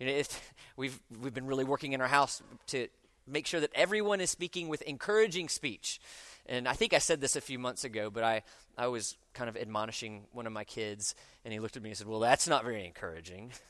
You 0.00 0.06
know, 0.06 0.12
if 0.12 0.52
we've 0.76 1.00
we've 1.20 1.34
been 1.34 1.46
really 1.46 1.64
working 1.64 1.92
in 1.92 2.00
our 2.00 2.08
house 2.08 2.42
to 2.68 2.88
make 3.26 3.46
sure 3.46 3.60
that 3.60 3.70
everyone 3.74 4.20
is 4.20 4.30
speaking 4.30 4.68
with 4.68 4.82
encouraging 4.82 5.48
speech. 5.48 6.00
And 6.46 6.66
I 6.66 6.72
think 6.72 6.94
I 6.94 6.98
said 6.98 7.20
this 7.20 7.36
a 7.36 7.40
few 7.40 7.58
months 7.58 7.84
ago, 7.84 8.10
but 8.10 8.24
I, 8.24 8.42
I 8.76 8.86
was 8.86 9.16
kind 9.34 9.50
of 9.50 9.56
admonishing 9.56 10.22
one 10.32 10.46
of 10.46 10.52
my 10.52 10.64
kids, 10.64 11.14
and 11.44 11.52
he 11.52 11.60
looked 11.60 11.76
at 11.76 11.82
me 11.82 11.90
and 11.90 11.98
said, 11.98 12.06
Well, 12.06 12.20
that's 12.20 12.48
not 12.48 12.64
very 12.64 12.86
encouraging. 12.86 13.52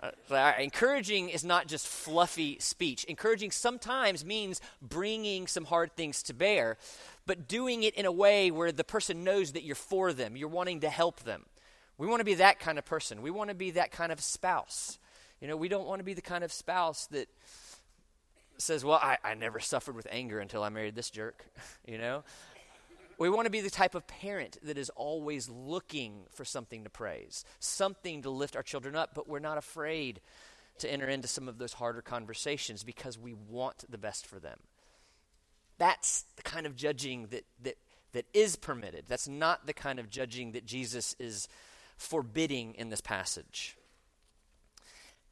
Uh, 0.00 0.52
encouraging 0.58 1.28
is 1.28 1.44
not 1.44 1.66
just 1.66 1.86
fluffy 1.86 2.56
speech. 2.60 3.04
Encouraging 3.04 3.50
sometimes 3.50 4.24
means 4.24 4.60
bringing 4.80 5.46
some 5.46 5.64
hard 5.64 5.92
things 5.96 6.22
to 6.24 6.34
bear, 6.34 6.78
but 7.26 7.48
doing 7.48 7.82
it 7.82 7.94
in 7.94 8.06
a 8.06 8.12
way 8.12 8.50
where 8.50 8.70
the 8.70 8.84
person 8.84 9.24
knows 9.24 9.52
that 9.52 9.64
you're 9.64 9.74
for 9.74 10.12
them, 10.12 10.36
you're 10.36 10.48
wanting 10.48 10.80
to 10.80 10.90
help 10.90 11.20
them. 11.20 11.46
We 11.98 12.06
want 12.06 12.20
to 12.20 12.24
be 12.24 12.34
that 12.34 12.60
kind 12.60 12.78
of 12.78 12.84
person. 12.84 13.22
We 13.22 13.32
want 13.32 13.50
to 13.50 13.56
be 13.56 13.72
that 13.72 13.90
kind 13.90 14.12
of 14.12 14.20
spouse. 14.20 14.98
You 15.40 15.48
know, 15.48 15.56
we 15.56 15.68
don't 15.68 15.86
want 15.86 15.98
to 15.98 16.04
be 16.04 16.14
the 16.14 16.22
kind 16.22 16.44
of 16.44 16.52
spouse 16.52 17.06
that 17.06 17.28
says, 18.58 18.84
Well, 18.84 18.98
I, 19.02 19.18
I 19.24 19.34
never 19.34 19.58
suffered 19.60 19.96
with 19.96 20.06
anger 20.10 20.38
until 20.38 20.62
I 20.62 20.68
married 20.68 20.94
this 20.94 21.10
jerk. 21.10 21.44
you 21.86 21.98
know? 21.98 22.22
We 23.18 23.28
want 23.28 23.46
to 23.46 23.50
be 23.50 23.60
the 23.60 23.70
type 23.70 23.96
of 23.96 24.06
parent 24.06 24.58
that 24.62 24.78
is 24.78 24.90
always 24.90 25.48
looking 25.48 26.26
for 26.30 26.44
something 26.44 26.84
to 26.84 26.90
praise, 26.90 27.44
something 27.58 28.22
to 28.22 28.30
lift 28.30 28.54
our 28.54 28.62
children 28.62 28.94
up, 28.94 29.10
but 29.12 29.28
we're 29.28 29.40
not 29.40 29.58
afraid 29.58 30.20
to 30.78 30.90
enter 30.90 31.08
into 31.08 31.26
some 31.26 31.48
of 31.48 31.58
those 31.58 31.72
harder 31.72 32.00
conversations 32.00 32.84
because 32.84 33.18
we 33.18 33.34
want 33.34 33.84
the 33.90 33.98
best 33.98 34.24
for 34.24 34.38
them. 34.38 34.60
That's 35.78 36.24
the 36.36 36.42
kind 36.42 36.64
of 36.64 36.76
judging 36.76 37.26
that, 37.28 37.44
that, 37.62 37.76
that 38.12 38.26
is 38.32 38.54
permitted. 38.54 39.04
That's 39.08 39.26
not 39.26 39.66
the 39.66 39.72
kind 39.72 39.98
of 39.98 40.10
judging 40.10 40.52
that 40.52 40.64
Jesus 40.64 41.16
is 41.18 41.48
forbidding 41.96 42.74
in 42.74 42.88
this 42.88 43.00
passage. 43.00 43.76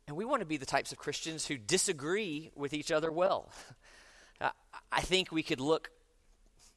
And 0.09 0.17
we 0.17 0.25
want 0.25 0.41
to 0.41 0.47
be 0.47 0.57
the 0.57 0.67
types 0.67 0.91
of 0.91 0.99
Christians 0.99 1.47
who 1.47 1.57
disagree 1.57 2.51
with 2.57 2.73
each 2.75 2.91
other 2.91 3.13
well. 3.13 3.51
I 4.93 5.01
think 5.01 5.31
we 5.31 5.43
could 5.43 5.61
look 5.61 5.91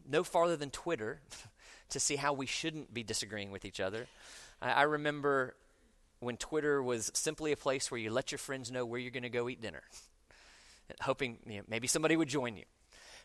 no 0.07 0.23
farther 0.23 0.55
than 0.55 0.69
Twitter 0.69 1.21
to 1.89 1.99
see 1.99 2.15
how 2.15 2.33
we 2.33 2.45
shouldn't 2.45 2.93
be 2.93 3.03
disagreeing 3.03 3.51
with 3.51 3.65
each 3.65 3.79
other. 3.79 4.07
I, 4.61 4.71
I 4.71 4.81
remember 4.83 5.55
when 6.19 6.37
Twitter 6.37 6.83
was 6.83 7.11
simply 7.13 7.51
a 7.51 7.57
place 7.57 7.89
where 7.89 7.99
you 7.99 8.11
let 8.11 8.31
your 8.31 8.39
friends 8.39 8.71
know 8.71 8.85
where 8.85 8.99
you're 8.99 9.11
going 9.11 9.23
to 9.23 9.29
go 9.29 9.49
eat 9.49 9.61
dinner, 9.61 9.83
hoping 11.01 11.37
you 11.45 11.57
know, 11.57 11.63
maybe 11.67 11.87
somebody 11.87 12.15
would 12.15 12.29
join 12.29 12.57
you. 12.57 12.65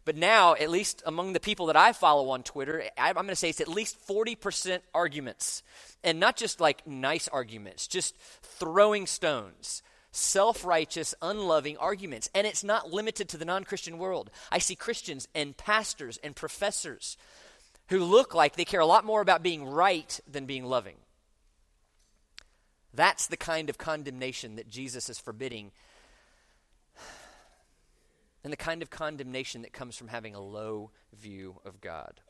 But 0.05 0.17
now, 0.17 0.55
at 0.55 0.69
least 0.69 1.03
among 1.07 1.33
the 1.33 1.41
people 1.41 1.67
that 1.67 1.77
I 1.77 1.93
follow 1.95 2.29
on 2.31 2.43
Twitter, 2.43 2.85
I, 2.99 3.09
I'm 3.09 3.15
going 3.15 3.29
to 3.29 3.37
say 3.37 3.49
it's 3.49 3.61
at 3.61 3.69
least 3.69 4.07
40% 4.07 4.81
arguments. 4.95 5.63
And 6.03 6.21
not 6.21 6.37
just 6.37 6.61
like 6.61 6.87
nice 6.87 7.27
arguments, 7.29 7.87
just 7.87 8.15
throwing 8.43 9.07
stones 9.07 9.83
self 10.15 10.65
righteous, 10.65 11.15
unloving 11.21 11.77
arguments. 11.77 12.31
And 12.35 12.47
it's 12.47 12.65
not 12.65 12.93
limited 12.93 13.29
to 13.31 13.37
the 13.37 13.45
non 13.45 13.65
Christian 13.65 13.99
world. 13.99 14.31
I 14.51 14.59
see 14.59 14.77
Christians 14.77 15.29
and 15.35 15.57
pastors 15.57 16.19
and 16.23 16.35
professors 16.35 17.17
who 17.89 18.03
look 18.03 18.35
like 18.35 18.57
they 18.57 18.65
care 18.65 18.81
a 18.81 18.87
lot 18.87 19.05
more 19.05 19.21
about 19.21 19.43
being 19.43 19.65
right 19.65 20.19
than 20.31 20.47
being 20.47 20.65
loving. 20.65 20.97
That's 22.95 23.27
the 23.27 23.37
kind 23.37 23.69
of 23.69 23.77
condemnation 23.77 24.57
that 24.57 24.71
Jesus 24.71 25.11
is 25.11 25.19
forbidding. 25.19 25.73
And 28.45 28.53
the 28.53 28.59
kind 28.59 28.83
of 28.83 28.91
condemnation 28.91 29.63
that 29.63 29.73
comes 29.73 29.97
from 29.97 30.09
having 30.09 30.35
a 30.35 30.41
low 30.41 30.91
view 31.19 31.57
of 31.65 31.81
God. 31.81 32.21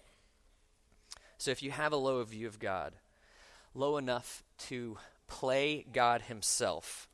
So 1.38 1.50
if 1.50 1.62
you 1.62 1.72
have 1.72 1.92
a 1.92 1.96
low 1.96 2.22
view 2.22 2.46
of 2.46 2.58
God, 2.58 2.94
low 3.74 3.96
enough 3.96 4.42
to 4.68 4.96
play 5.26 5.84
God 5.92 6.22
Himself 6.22 7.08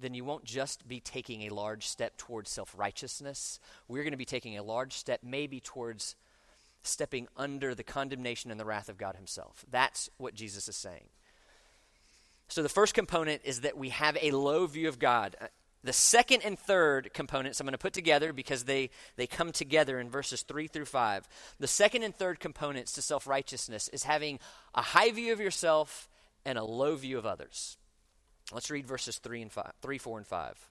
then 0.00 0.14
you 0.14 0.24
won't 0.24 0.44
just 0.44 0.88
be 0.88 1.00
taking 1.00 1.42
a 1.42 1.54
large 1.54 1.86
step 1.86 2.16
towards 2.16 2.50
self 2.50 2.74
righteousness. 2.76 3.60
We're 3.88 4.02
going 4.02 4.12
to 4.12 4.16
be 4.16 4.24
taking 4.24 4.58
a 4.58 4.62
large 4.62 4.94
step, 4.94 5.20
maybe 5.22 5.60
towards 5.60 6.16
stepping 6.82 7.28
under 7.36 7.74
the 7.74 7.82
condemnation 7.82 8.50
and 8.50 8.58
the 8.58 8.64
wrath 8.64 8.88
of 8.88 8.98
God 8.98 9.16
Himself. 9.16 9.64
That's 9.70 10.08
what 10.16 10.34
Jesus 10.34 10.68
is 10.68 10.76
saying. 10.76 11.08
So 12.48 12.62
the 12.62 12.68
first 12.68 12.94
component 12.94 13.42
is 13.44 13.60
that 13.60 13.76
we 13.76 13.90
have 13.90 14.16
a 14.20 14.32
low 14.32 14.66
view 14.66 14.88
of 14.88 14.98
God. 14.98 15.36
Uh, 15.40 15.46
the 15.82 15.92
second 15.92 16.42
and 16.44 16.58
third 16.58 17.10
components 17.14 17.60
I'm 17.60 17.64
going 17.64 17.72
to 17.72 17.78
put 17.78 17.92
together 17.92 18.32
because 18.32 18.64
they, 18.64 18.90
they 19.16 19.26
come 19.26 19.52
together 19.52 19.98
in 19.98 20.10
verses 20.10 20.42
3 20.42 20.66
through 20.66 20.84
5. 20.86 21.28
The 21.58 21.66
second 21.66 22.02
and 22.02 22.14
third 22.14 22.40
components 22.40 22.92
to 22.92 23.02
self 23.02 23.26
righteousness 23.26 23.88
is 23.88 24.02
having 24.02 24.40
a 24.74 24.82
high 24.82 25.10
view 25.10 25.32
of 25.32 25.40
yourself 25.40 26.08
and 26.44 26.58
a 26.58 26.64
low 26.64 26.96
view 26.96 27.18
of 27.18 27.26
others. 27.26 27.76
Let's 28.52 28.70
read 28.70 28.86
verses 28.86 29.18
3 29.18 29.42
and 29.42 29.52
5, 29.52 29.72
3, 29.80 29.98
4 29.98 30.18
and 30.18 30.26
5. 30.26 30.70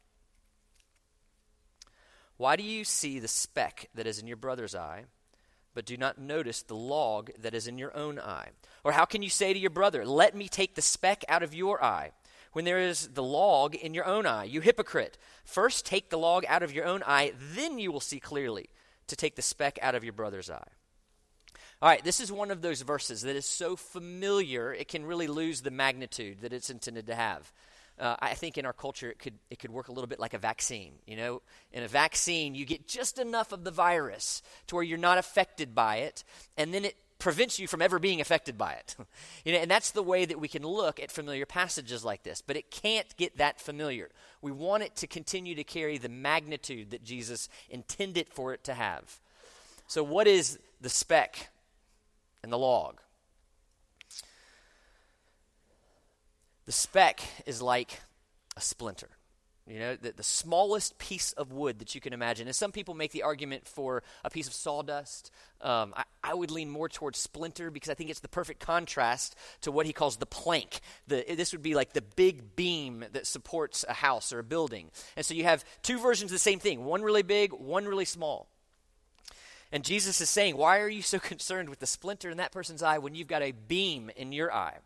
Why 2.38 2.56
do 2.56 2.64
you 2.64 2.84
see 2.84 3.20
the 3.20 3.28
speck 3.28 3.90
that 3.96 4.08
is 4.08 4.20
in 4.20 4.28
your 4.28 4.38
brother's 4.38 4.76
eye, 4.76 5.06
but 5.74 5.86
do 5.86 5.98
not 5.98 6.18
notice 6.18 6.62
the 6.62 6.76
log 6.76 7.32
that 7.40 7.54
is 7.54 7.68
in 7.68 7.78
your 7.78 7.96
own 7.96 8.20
eye? 8.20 8.50
Or 8.84 8.94
how 8.94 9.06
can 9.06 9.22
you 9.22 9.30
say 9.30 9.54
to 9.54 9.60
your 9.60 9.70
brother, 9.70 10.06
Let 10.06 10.36
me 10.36 10.48
take 10.48 10.76
the 10.76 10.82
speck 10.82 11.24
out 11.28 11.44
of 11.44 11.54
your 11.54 11.84
eye, 11.84 12.12
when 12.54 12.66
there 12.66 12.80
is 12.80 13.10
the 13.10 13.24
log 13.24 13.76
in 13.76 13.94
your 13.94 14.06
own 14.06 14.26
eye? 14.26 14.46
You 14.46 14.62
hypocrite! 14.62 15.18
First 15.44 15.86
take 15.86 16.10
the 16.10 16.18
log 16.18 16.46
out 16.48 16.64
of 16.64 16.74
your 16.74 16.86
own 16.86 17.04
eye, 17.06 17.34
then 17.38 17.78
you 17.78 17.92
will 17.92 18.00
see 18.00 18.20
clearly 18.20 18.70
to 19.08 19.16
take 19.16 19.36
the 19.36 19.42
speck 19.42 19.78
out 19.82 19.96
of 19.96 20.04
your 20.04 20.14
brother's 20.14 20.50
eye. 20.50 20.68
All 21.82 21.90
right, 21.90 22.04
this 22.04 22.20
is 22.20 22.32
one 22.32 22.52
of 22.52 22.62
those 22.62 22.82
verses 22.82 23.22
that 23.22 23.38
is 23.38 23.46
so 23.46 23.76
familiar 23.78 24.74
it 24.74 24.90
can 24.90 25.06
really 25.06 25.28
lose 25.28 25.62
the 25.62 25.72
magnitude 25.72 26.42
that 26.42 26.52
it's 26.52 26.70
intended 26.70 27.08
to 27.08 27.16
have. 27.16 27.54
Uh, 28.00 28.16
I 28.20 28.34
think 28.34 28.58
in 28.58 28.66
our 28.66 28.74
culture 28.74 29.10
it 29.10 29.20
could 29.20 29.36
it 29.50 29.60
could 29.60 29.72
work 29.72 29.90
a 29.90 29.92
little 29.92 30.08
bit 30.08 30.20
like 30.20 30.34
a 30.34 30.38
vaccine. 30.38 30.94
You 31.06 31.18
know, 31.18 31.42
in 31.72 31.84
a 31.84 31.88
vaccine 31.88 32.56
you 32.56 32.66
get 32.66 32.88
just 32.88 33.20
enough 33.20 33.52
of 33.52 33.64
the 33.64 33.72
virus 33.72 34.42
to 34.68 34.76
where 34.76 34.84
you're 34.84 34.98
not 34.98 35.18
affected 35.18 35.76
by 35.76 35.98
it, 35.98 36.24
and 36.58 36.74
then 36.74 36.86
it 36.86 36.96
prevents 37.20 37.60
you 37.60 37.68
from 37.68 37.82
ever 37.82 38.00
being 38.00 38.22
affected 38.22 38.58
by 38.58 38.74
it. 38.74 38.96
you 39.46 39.52
know, 39.52 39.60
and 39.60 39.70
that's 39.70 39.92
the 39.92 40.04
way 40.04 40.26
that 40.26 40.40
we 40.40 40.48
can 40.48 40.64
look 40.64 41.00
at 41.00 41.12
familiar 41.12 41.46
passages 41.46 42.06
like 42.06 42.24
this, 42.24 42.42
but 42.42 42.56
it 42.56 42.72
can't 42.72 43.16
get 43.18 43.38
that 43.38 43.60
familiar. 43.60 44.10
We 44.42 44.54
want 44.54 44.84
it 44.84 44.96
to 44.98 45.08
continue 45.08 45.54
to 45.56 45.66
carry 45.66 45.98
the 45.98 46.08
magnitude 46.08 46.92
that 46.92 47.04
Jesus 47.04 47.50
intended 47.70 48.30
for 48.30 48.54
it 48.54 48.64
to 48.64 48.74
have. 48.74 49.20
So 49.88 50.02
what 50.02 50.28
is 50.28 50.60
the 50.80 50.90
speck 50.90 51.50
and 52.44 52.52
the 52.52 52.58
log. 52.58 53.02
The 56.70 56.74
speck 56.74 57.22
is 57.48 57.64
like 57.64 58.00
a 58.56 58.62
splinter. 58.62 59.10
You 59.66 59.80
know, 59.80 59.96
the, 59.96 60.12
the, 60.12 60.22
smallest 60.22 61.00
piece 61.00 61.32
of 61.32 61.52
wood 61.52 61.80
that 61.80 61.96
you 61.96 62.02
can 62.02 62.14
imagine. 62.14 62.46
And 62.46 62.56
some 62.56 62.72
people 62.72 62.94
make 62.94 63.12
the 63.12 63.24
argument 63.24 63.68
for 63.68 64.04
a 64.24 64.30
piece 64.30 64.46
of 64.46 64.54
sawdust. 64.54 65.32
Um, 65.62 65.96
I, 65.98 66.04
I, 66.24 66.36
would 66.36 66.52
lean 66.52 66.70
more 66.70 66.88
towards 66.88 67.18
splinter 67.18 67.72
because 67.72 67.90
I 67.90 67.96
think 67.96 68.12
it's 68.12 68.20
the 68.20 68.28
perfect 68.28 68.60
contrast 68.60 69.36
to 69.62 69.72
what 69.72 69.88
he 69.88 69.94
calls 69.94 70.18
the 70.18 70.28
plank. 70.28 70.82
The, 71.08 71.26
this 71.36 71.54
would 71.54 71.64
be 71.64 71.74
like 71.74 71.94
the 71.94 72.04
big 72.04 72.56
beam 72.56 73.04
that 73.14 73.26
supports 73.26 73.84
a 73.90 73.94
house 73.94 74.32
or 74.32 74.38
a 74.38 74.44
building. 74.44 74.92
And 75.18 75.26
so 75.26 75.34
you 75.34 75.46
have 75.46 75.66
two 75.82 75.98
versions 75.98 76.30
of 76.30 76.36
the 76.36 76.40
same 76.40 76.60
thing 76.60 76.86
one 76.86 77.02
really 77.02 77.24
big, 77.24 77.52
one 77.52 77.86
really 77.86 78.06
small. 78.06 78.48
And 79.72 79.84
Jesus 79.84 80.22
is 80.22 80.30
saying, 80.30 80.56
Why 80.56 80.82
are 80.82 80.88
you 80.88 81.02
so 81.02 81.18
concerned 81.34 81.68
with 81.68 81.80
the 81.80 81.88
splinter 81.88 82.30
in 82.30 82.38
that 82.38 82.52
person's 82.52 82.84
eye 82.84 83.00
when 83.00 83.16
you've 83.16 83.28
got 83.28 83.42
a 83.42 83.54
beam 83.54 84.12
in 84.16 84.32
your 84.32 84.54
eye? 84.54 84.78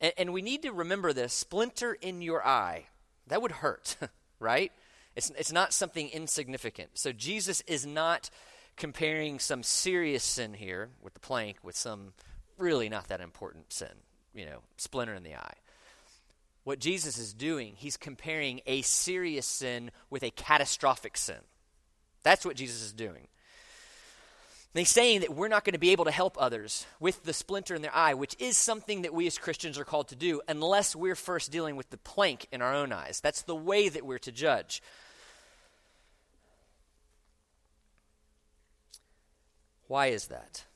And, 0.00 0.12
and 0.16 0.32
we 0.32 0.42
need 0.42 0.62
to 0.62 0.72
remember 0.72 1.12
this 1.12 1.32
splinter 1.32 1.94
in 1.94 2.22
your 2.22 2.46
eye, 2.46 2.86
that 3.26 3.42
would 3.42 3.52
hurt, 3.52 3.96
right? 4.40 4.72
It's, 5.16 5.30
it's 5.30 5.52
not 5.52 5.72
something 5.72 6.08
insignificant. 6.08 6.90
So 6.94 7.12
Jesus 7.12 7.62
is 7.66 7.86
not 7.86 8.30
comparing 8.76 9.38
some 9.38 9.62
serious 9.62 10.24
sin 10.24 10.54
here 10.54 10.88
with 11.02 11.14
the 11.14 11.20
plank 11.20 11.58
with 11.62 11.76
some 11.76 12.12
really 12.58 12.88
not 12.88 13.08
that 13.08 13.20
important 13.20 13.72
sin, 13.72 13.92
you 14.34 14.46
know, 14.46 14.60
splinter 14.76 15.14
in 15.14 15.22
the 15.22 15.34
eye. 15.34 15.54
what 16.64 16.78
Jesus 16.78 17.18
is 17.18 17.32
doing, 17.32 17.74
he's 17.76 17.96
comparing 17.96 18.60
a 18.66 18.82
serious 18.82 19.46
sin 19.46 19.90
with 20.08 20.22
a 20.22 20.30
catastrophic 20.30 21.16
sin. 21.16 21.40
That's 22.22 22.44
what 22.44 22.56
Jesus 22.56 22.82
is 22.82 22.92
doing. 22.92 23.28
And 24.72 24.78
he's 24.78 24.90
saying 24.90 25.20
that 25.20 25.34
we're 25.34 25.48
not 25.48 25.64
going 25.64 25.72
to 25.72 25.80
be 25.80 25.90
able 25.90 26.04
to 26.04 26.12
help 26.12 26.36
others 26.40 26.86
with 27.00 27.24
the 27.24 27.32
splinter 27.32 27.74
in 27.74 27.82
their 27.82 27.94
eye, 27.94 28.14
which 28.14 28.36
is 28.38 28.56
something 28.56 29.02
that 29.02 29.12
we 29.12 29.26
as 29.26 29.36
Christians 29.36 29.78
are 29.78 29.84
called 29.84 30.08
to 30.08 30.16
do, 30.16 30.40
unless 30.46 30.94
we're 30.94 31.16
first 31.16 31.50
dealing 31.50 31.74
with 31.74 31.90
the 31.90 31.96
plank 31.98 32.46
in 32.52 32.62
our 32.62 32.72
own 32.72 32.92
eyes. 32.92 33.20
That's 33.20 33.42
the 33.42 33.56
way 33.56 33.88
that 33.88 34.06
we're 34.06 34.18
to 34.18 34.30
judge. 34.30 34.80
Why 39.88 40.06
is 40.06 40.26
that? 40.26 40.66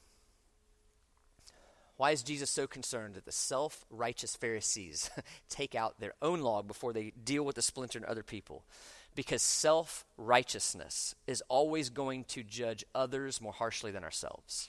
Why 1.97 2.11
is 2.11 2.25
Jesus 2.25 2.51
so 2.51 2.67
concerned 2.67 3.15
that 3.15 3.25
the 3.25 3.31
self 3.31 3.85
righteous 3.89 4.35
Pharisees 4.35 5.09
take 5.49 5.77
out 5.77 6.01
their 6.01 6.15
own 6.21 6.41
log 6.41 6.67
before 6.67 6.93
they 6.93 7.13
deal 7.13 7.45
with 7.45 7.55
the 7.55 7.63
splinter 7.63 8.01
in 8.01 8.05
other 8.05 8.25
people? 8.25 8.65
Because 9.15 9.43
self 9.43 10.05
righteousness 10.17 11.15
is 11.27 11.43
always 11.49 11.91
going 11.91 12.25
to 12.25 12.43
judge 12.43 12.85
others 12.95 13.41
more 13.41 13.53
harshly 13.53 13.93
than 13.93 14.05
ourselves. 14.05 14.69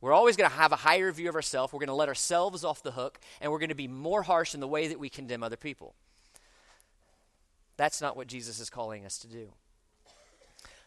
We're 0.00 0.12
always 0.12 0.36
going 0.36 0.48
to 0.50 0.56
have 0.56 0.72
a 0.72 0.76
higher 0.76 1.10
view 1.10 1.28
of 1.28 1.34
ourselves. 1.34 1.72
We're 1.72 1.80
going 1.80 1.88
to 1.88 1.94
let 1.94 2.08
ourselves 2.08 2.64
off 2.64 2.82
the 2.82 2.92
hook, 2.92 3.18
and 3.40 3.50
we're 3.50 3.58
going 3.58 3.70
to 3.70 3.74
be 3.74 3.88
more 3.88 4.22
harsh 4.22 4.54
in 4.54 4.60
the 4.60 4.68
way 4.68 4.88
that 4.88 5.00
we 5.00 5.08
condemn 5.08 5.42
other 5.42 5.56
people. 5.56 5.94
That's 7.76 8.00
not 8.00 8.16
what 8.16 8.26
Jesus 8.26 8.60
is 8.60 8.70
calling 8.70 9.04
us 9.04 9.18
to 9.18 9.26
do. 9.26 9.52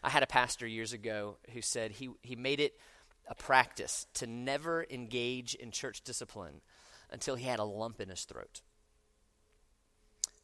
I 0.02 0.10
had 0.10 0.22
a 0.22 0.26
pastor 0.26 0.66
years 0.66 0.92
ago 0.92 1.36
who 1.52 1.60
said 1.60 1.92
he, 1.92 2.08
he 2.22 2.34
made 2.36 2.60
it 2.60 2.74
a 3.28 3.34
practice 3.34 4.06
to 4.14 4.26
never 4.26 4.86
engage 4.90 5.54
in 5.54 5.70
church 5.70 6.02
discipline 6.02 6.62
until 7.10 7.34
he 7.34 7.46
had 7.46 7.58
a 7.58 7.64
lump 7.64 8.00
in 8.00 8.08
his 8.08 8.24
throat. 8.24 8.62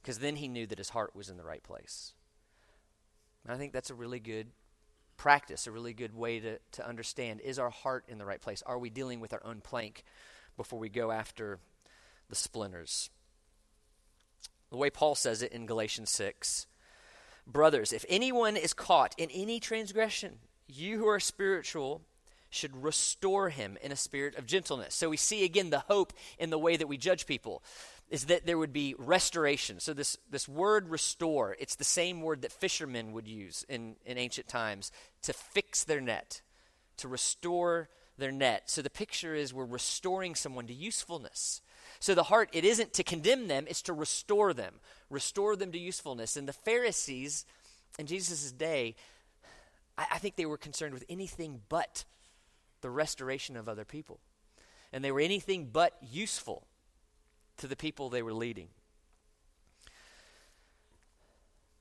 Because 0.02 0.18
then 0.18 0.36
he 0.36 0.48
knew 0.48 0.66
that 0.66 0.78
his 0.78 0.90
heart 0.90 1.16
was 1.16 1.28
in 1.28 1.36
the 1.36 1.44
right 1.44 1.62
place. 1.62 2.12
And 3.46 3.54
I 3.54 3.58
think 3.58 3.72
that's 3.72 3.90
a 3.90 3.94
really 3.94 4.18
good 4.18 4.48
practice, 5.16 5.68
a 5.68 5.70
really 5.70 5.92
good 5.92 6.14
way 6.14 6.40
to, 6.40 6.58
to 6.72 6.86
understand 6.86 7.40
is 7.40 7.60
our 7.60 7.70
heart 7.70 8.04
in 8.08 8.18
the 8.18 8.26
right 8.26 8.40
place? 8.40 8.60
Are 8.66 8.78
we 8.78 8.90
dealing 8.90 9.20
with 9.20 9.32
our 9.32 9.44
own 9.44 9.60
plank 9.60 10.02
before 10.56 10.80
we 10.80 10.88
go 10.88 11.12
after 11.12 11.60
the 12.28 12.34
splinters? 12.34 13.08
The 14.70 14.76
way 14.76 14.90
Paul 14.90 15.14
says 15.14 15.42
it 15.42 15.52
in 15.52 15.64
Galatians 15.66 16.10
6 16.10 16.66
Brothers, 17.46 17.92
if 17.92 18.04
anyone 18.08 18.56
is 18.56 18.74
caught 18.74 19.14
in 19.16 19.30
any 19.30 19.60
transgression, 19.60 20.40
you 20.66 20.98
who 20.98 21.06
are 21.06 21.20
spiritual 21.20 22.02
should 22.50 22.82
restore 22.82 23.50
him 23.50 23.78
in 23.80 23.92
a 23.92 23.96
spirit 23.96 24.36
of 24.36 24.46
gentleness. 24.46 24.96
So 24.96 25.08
we 25.08 25.16
see 25.16 25.44
again 25.44 25.70
the 25.70 25.80
hope 25.80 26.12
in 26.40 26.50
the 26.50 26.58
way 26.58 26.76
that 26.76 26.88
we 26.88 26.96
judge 26.96 27.24
people 27.24 27.62
is 28.08 28.26
that 28.26 28.46
there 28.46 28.58
would 28.58 28.72
be 28.72 28.94
restoration. 28.98 29.80
So 29.80 29.92
this, 29.92 30.16
this 30.30 30.48
word 30.48 30.88
restore, 30.88 31.56
it's 31.58 31.74
the 31.74 31.84
same 31.84 32.22
word 32.22 32.42
that 32.42 32.52
fishermen 32.52 33.12
would 33.12 33.26
use 33.26 33.64
in, 33.68 33.96
in 34.04 34.16
ancient 34.16 34.48
times 34.48 34.92
to 35.22 35.32
fix 35.32 35.84
their 35.84 36.00
net, 36.00 36.42
to 36.98 37.08
restore 37.08 37.88
their 38.16 38.30
net. 38.30 38.70
So 38.70 38.80
the 38.80 38.90
picture 38.90 39.34
is 39.34 39.52
we're 39.52 39.64
restoring 39.64 40.34
someone 40.34 40.66
to 40.68 40.74
usefulness. 40.74 41.60
So 41.98 42.14
the 42.14 42.24
heart, 42.24 42.48
it 42.52 42.64
isn't 42.64 42.92
to 42.94 43.02
condemn 43.02 43.48
them, 43.48 43.66
it's 43.68 43.82
to 43.82 43.92
restore 43.92 44.54
them, 44.54 44.74
restore 45.10 45.56
them 45.56 45.72
to 45.72 45.78
usefulness. 45.78 46.36
And 46.36 46.48
the 46.48 46.52
Pharisees 46.52 47.44
in 47.98 48.06
Jesus' 48.06 48.52
day, 48.52 48.94
I, 49.98 50.06
I 50.12 50.18
think 50.18 50.36
they 50.36 50.46
were 50.46 50.58
concerned 50.58 50.94
with 50.94 51.04
anything 51.08 51.62
but 51.68 52.04
the 52.82 52.90
restoration 52.90 53.56
of 53.56 53.68
other 53.68 53.84
people. 53.84 54.20
And 54.92 55.02
they 55.02 55.10
were 55.10 55.20
anything 55.20 55.70
but 55.72 55.94
useful 56.00 56.66
to 57.58 57.66
the 57.66 57.76
people 57.76 58.08
they 58.08 58.22
were 58.22 58.32
leading. 58.32 58.68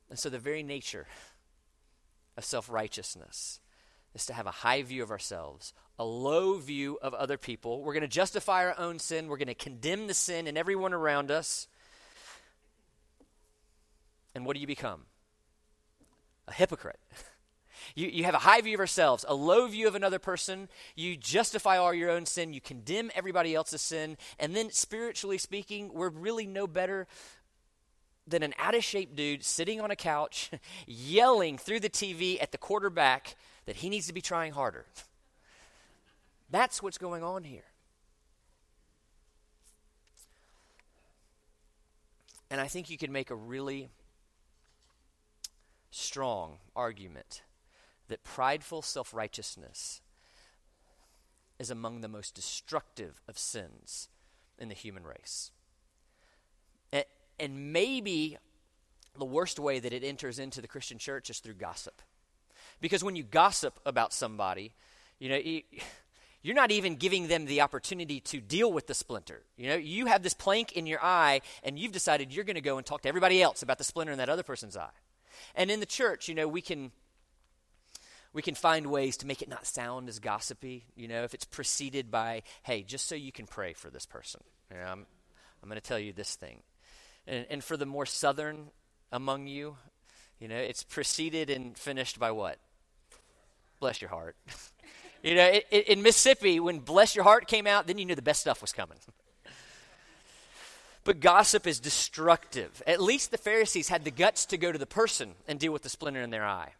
And 0.09 0.19
so, 0.19 0.29
the 0.29 0.39
very 0.39 0.63
nature 0.63 1.07
of 2.37 2.45
self 2.45 2.69
righteousness 2.69 3.59
is 4.13 4.25
to 4.27 4.33
have 4.33 4.47
a 4.47 4.51
high 4.51 4.81
view 4.81 5.03
of 5.03 5.11
ourselves, 5.11 5.73
a 5.99 6.05
low 6.05 6.57
view 6.57 6.97
of 7.01 7.13
other 7.13 7.37
people. 7.37 7.81
We're 7.81 7.93
going 7.93 8.01
to 8.01 8.07
justify 8.07 8.65
our 8.65 8.79
own 8.79 8.99
sin, 8.99 9.27
we're 9.27 9.37
going 9.37 9.47
to 9.47 9.55
condemn 9.55 10.07
the 10.07 10.13
sin 10.13 10.47
in 10.47 10.57
everyone 10.57 10.93
around 10.93 11.31
us. 11.31 11.67
And 14.33 14.45
what 14.45 14.55
do 14.55 14.61
you 14.61 14.67
become? 14.67 15.01
A 16.47 16.53
hypocrite. 16.53 16.99
You, 17.93 18.07
you 18.07 18.23
have 18.23 18.33
a 18.33 18.39
high 18.39 18.61
view 18.61 18.75
of 18.75 18.79
ourselves, 18.79 19.25
a 19.27 19.35
low 19.35 19.67
view 19.67 19.87
of 19.87 19.95
another 19.95 20.19
person. 20.19 20.69
You 20.95 21.15
justify 21.15 21.77
all 21.77 21.93
your 21.93 22.09
own 22.09 22.25
sin. 22.25 22.53
You 22.53 22.61
condemn 22.61 23.11
everybody 23.13 23.53
else's 23.53 23.81
sin. 23.81 24.17
And 24.39 24.55
then, 24.55 24.71
spiritually 24.71 25.37
speaking, 25.37 25.93
we're 25.93 26.09
really 26.09 26.47
no 26.47 26.67
better 26.67 27.07
than 28.27 28.41
an 28.41 28.53
out 28.57 28.75
of 28.75 28.83
shape 28.83 29.15
dude 29.15 29.43
sitting 29.43 29.79
on 29.79 29.91
a 29.91 29.95
couch 29.95 30.49
yelling 30.87 31.57
through 31.57 31.79
the 31.79 31.89
TV 31.89 32.41
at 32.41 32.51
the 32.51 32.57
quarterback 32.57 33.35
that 33.65 33.77
he 33.77 33.89
needs 33.89 34.07
to 34.07 34.13
be 34.13 34.21
trying 34.21 34.53
harder. 34.53 34.85
That's 36.49 36.81
what's 36.81 36.97
going 36.97 37.23
on 37.23 37.43
here. 37.43 37.65
And 42.49 42.61
I 42.61 42.67
think 42.67 42.89
you 42.89 42.97
can 42.97 43.11
make 43.11 43.31
a 43.31 43.35
really 43.35 43.89
strong 45.91 46.57
argument 46.75 47.41
that 48.07 48.23
prideful 48.23 48.81
self 48.81 49.13
righteousness 49.13 50.01
is 51.59 51.69
among 51.69 52.01
the 52.01 52.07
most 52.07 52.35
destructive 52.35 53.21
of 53.27 53.37
sins 53.37 54.09
in 54.59 54.67
the 54.67 54.75
human 54.75 55.03
race. 55.03 55.51
And, 56.91 57.05
and 57.39 57.73
maybe 57.73 58.37
the 59.17 59.25
worst 59.25 59.59
way 59.59 59.79
that 59.79 59.93
it 59.93 60.03
enters 60.03 60.39
into 60.39 60.61
the 60.61 60.67
Christian 60.67 60.97
church 60.97 61.29
is 61.29 61.39
through 61.39 61.53
gossip. 61.53 62.01
Because 62.81 63.03
when 63.03 63.15
you 63.15 63.23
gossip 63.23 63.79
about 63.85 64.13
somebody, 64.13 64.73
you 65.19 65.29
know, 65.29 65.39
you're 66.41 66.55
not 66.55 66.71
even 66.71 66.95
giving 66.95 67.27
them 67.27 67.45
the 67.45 67.61
opportunity 67.61 68.19
to 68.19 68.39
deal 68.39 68.71
with 68.71 68.87
the 68.87 68.93
splinter. 68.93 69.41
You 69.57 69.69
know, 69.69 69.75
you 69.75 70.05
have 70.07 70.23
this 70.23 70.33
plank 70.33 70.73
in 70.73 70.85
your 70.85 71.03
eye, 71.03 71.41
and 71.63 71.79
you've 71.79 71.91
decided 71.91 72.33
you're 72.33 72.43
going 72.43 72.55
to 72.55 72.61
go 72.61 72.77
and 72.77 72.85
talk 72.85 73.01
to 73.01 73.09
everybody 73.09 73.41
else 73.41 73.63
about 73.63 73.77
the 73.77 73.83
splinter 73.83 74.11
in 74.11 74.19
that 74.19 74.29
other 74.29 74.43
person's 74.43 74.77
eye. 74.77 74.89
And 75.55 75.71
in 75.71 75.79
the 75.79 75.85
church, 75.85 76.27
you 76.27 76.35
know, 76.35 76.47
we 76.47 76.61
can 76.61 76.91
we 78.35 78.41
can 78.41 78.53
find 78.53 78.87
ways 78.87 79.15
to 79.17 79.25
make 79.25 79.41
it 79.41 79.47
not 79.47 79.65
sound 79.65 80.09
as 80.09 80.19
gossipy. 80.19 80.83
You 80.97 81.07
know, 81.07 81.23
if 81.23 81.33
it's 81.33 81.45
preceded 81.45 82.11
by, 82.11 82.43
hey, 82.63 82.83
just 82.83 83.07
so 83.07 83.15
you 83.15 83.31
can 83.31 83.47
pray 83.47 83.71
for 83.71 83.89
this 83.89 84.05
person. 84.05 84.41
You 84.69 84.77
know, 84.77 84.83
I'm, 84.83 85.05
I'm 85.63 85.69
going 85.69 85.79
to 85.79 85.87
tell 85.87 85.97
you 85.97 86.11
this 86.11 86.35
thing. 86.35 86.59
And, 87.25 87.45
and 87.49 87.63
for 87.63 87.77
the 87.77 87.85
more 87.85 88.05
southern 88.05 88.71
among 89.09 89.47
you, 89.47 89.77
you 90.37 90.49
know, 90.49 90.57
it's 90.57 90.83
preceded 90.83 91.49
and 91.49 91.77
finished 91.77 92.19
by 92.19 92.31
what? 92.31 92.57
Bless 93.79 94.01
your 94.01 94.09
heart. 94.09 94.35
you 95.23 95.35
know, 95.35 95.45
it, 95.45 95.65
it, 95.71 95.87
in 95.87 96.01
Mississippi, 96.01 96.59
when 96.59 96.79
Bless 96.79 97.15
Your 97.15 97.23
Heart 97.23 97.47
came 97.47 97.65
out, 97.65 97.87
then 97.87 97.97
you 97.97 98.03
knew 98.03 98.15
the 98.15 98.21
best 98.21 98.41
stuff 98.41 98.61
was 98.61 98.73
coming. 98.73 98.97
but 101.05 101.21
gossip 101.21 101.65
is 101.65 101.79
destructive. 101.79 102.83
At 102.85 103.01
least 103.01 103.31
the 103.31 103.37
Pharisees 103.37 103.87
had 103.87 104.03
the 104.03 104.11
guts 104.11 104.45
to 104.47 104.57
go 104.57 104.73
to 104.73 104.77
the 104.77 104.85
person 104.85 105.35
and 105.47 105.57
deal 105.57 105.71
with 105.71 105.83
the 105.83 105.89
splinter 105.89 106.21
in 106.21 106.31
their 106.31 106.45
eye 106.45 106.73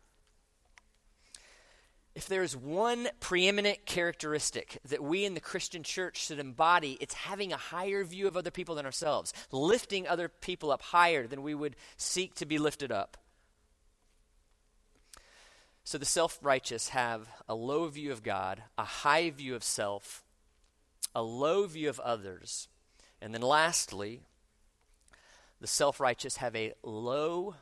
if 2.15 2.27
there's 2.29 2.55
one 2.55 3.09
preeminent 3.19 3.85
characteristic 3.85 4.79
that 4.87 5.03
we 5.03 5.25
in 5.25 5.33
the 5.33 5.41
Christian 5.41 5.83
church 5.83 6.25
should 6.25 6.39
embody, 6.39 6.97
it's 7.01 7.13
having 7.13 7.51
a 7.51 7.57
higher 7.57 8.05
view 8.05 8.25
of 8.27 8.37
other 8.37 8.51
people 8.51 8.75
than 8.75 8.85
ourselves, 8.85 9.33
lifting 9.51 10.07
other 10.07 10.29
people 10.29 10.71
up 10.71 10.81
higher 10.81 11.27
than 11.27 11.43
we 11.43 11.53
would 11.53 11.75
seek 11.97 12.33
to 12.35 12.45
be 12.45 12.57
lifted 12.57 12.89
up. 12.89 13.17
So 15.83 15.97
the 15.97 16.05
self 16.05 16.39
righteous 16.41 16.89
have 16.89 17.27
a 17.49 17.53
low 17.53 17.87
view 17.89 18.13
of 18.13 18.23
God, 18.23 18.63
a 18.77 18.85
high 18.85 19.29
view 19.29 19.53
of 19.53 19.63
self, 19.63 20.23
a 21.13 21.21
low 21.21 21.67
view 21.67 21.89
of 21.89 21.99
others. 21.99 22.69
And 23.21 23.33
then 23.33 23.41
lastly, 23.41 24.21
the 25.59 25.67
self 25.67 25.99
righteous 25.99 26.37
have 26.37 26.55
a 26.55 26.73
low 26.81 27.55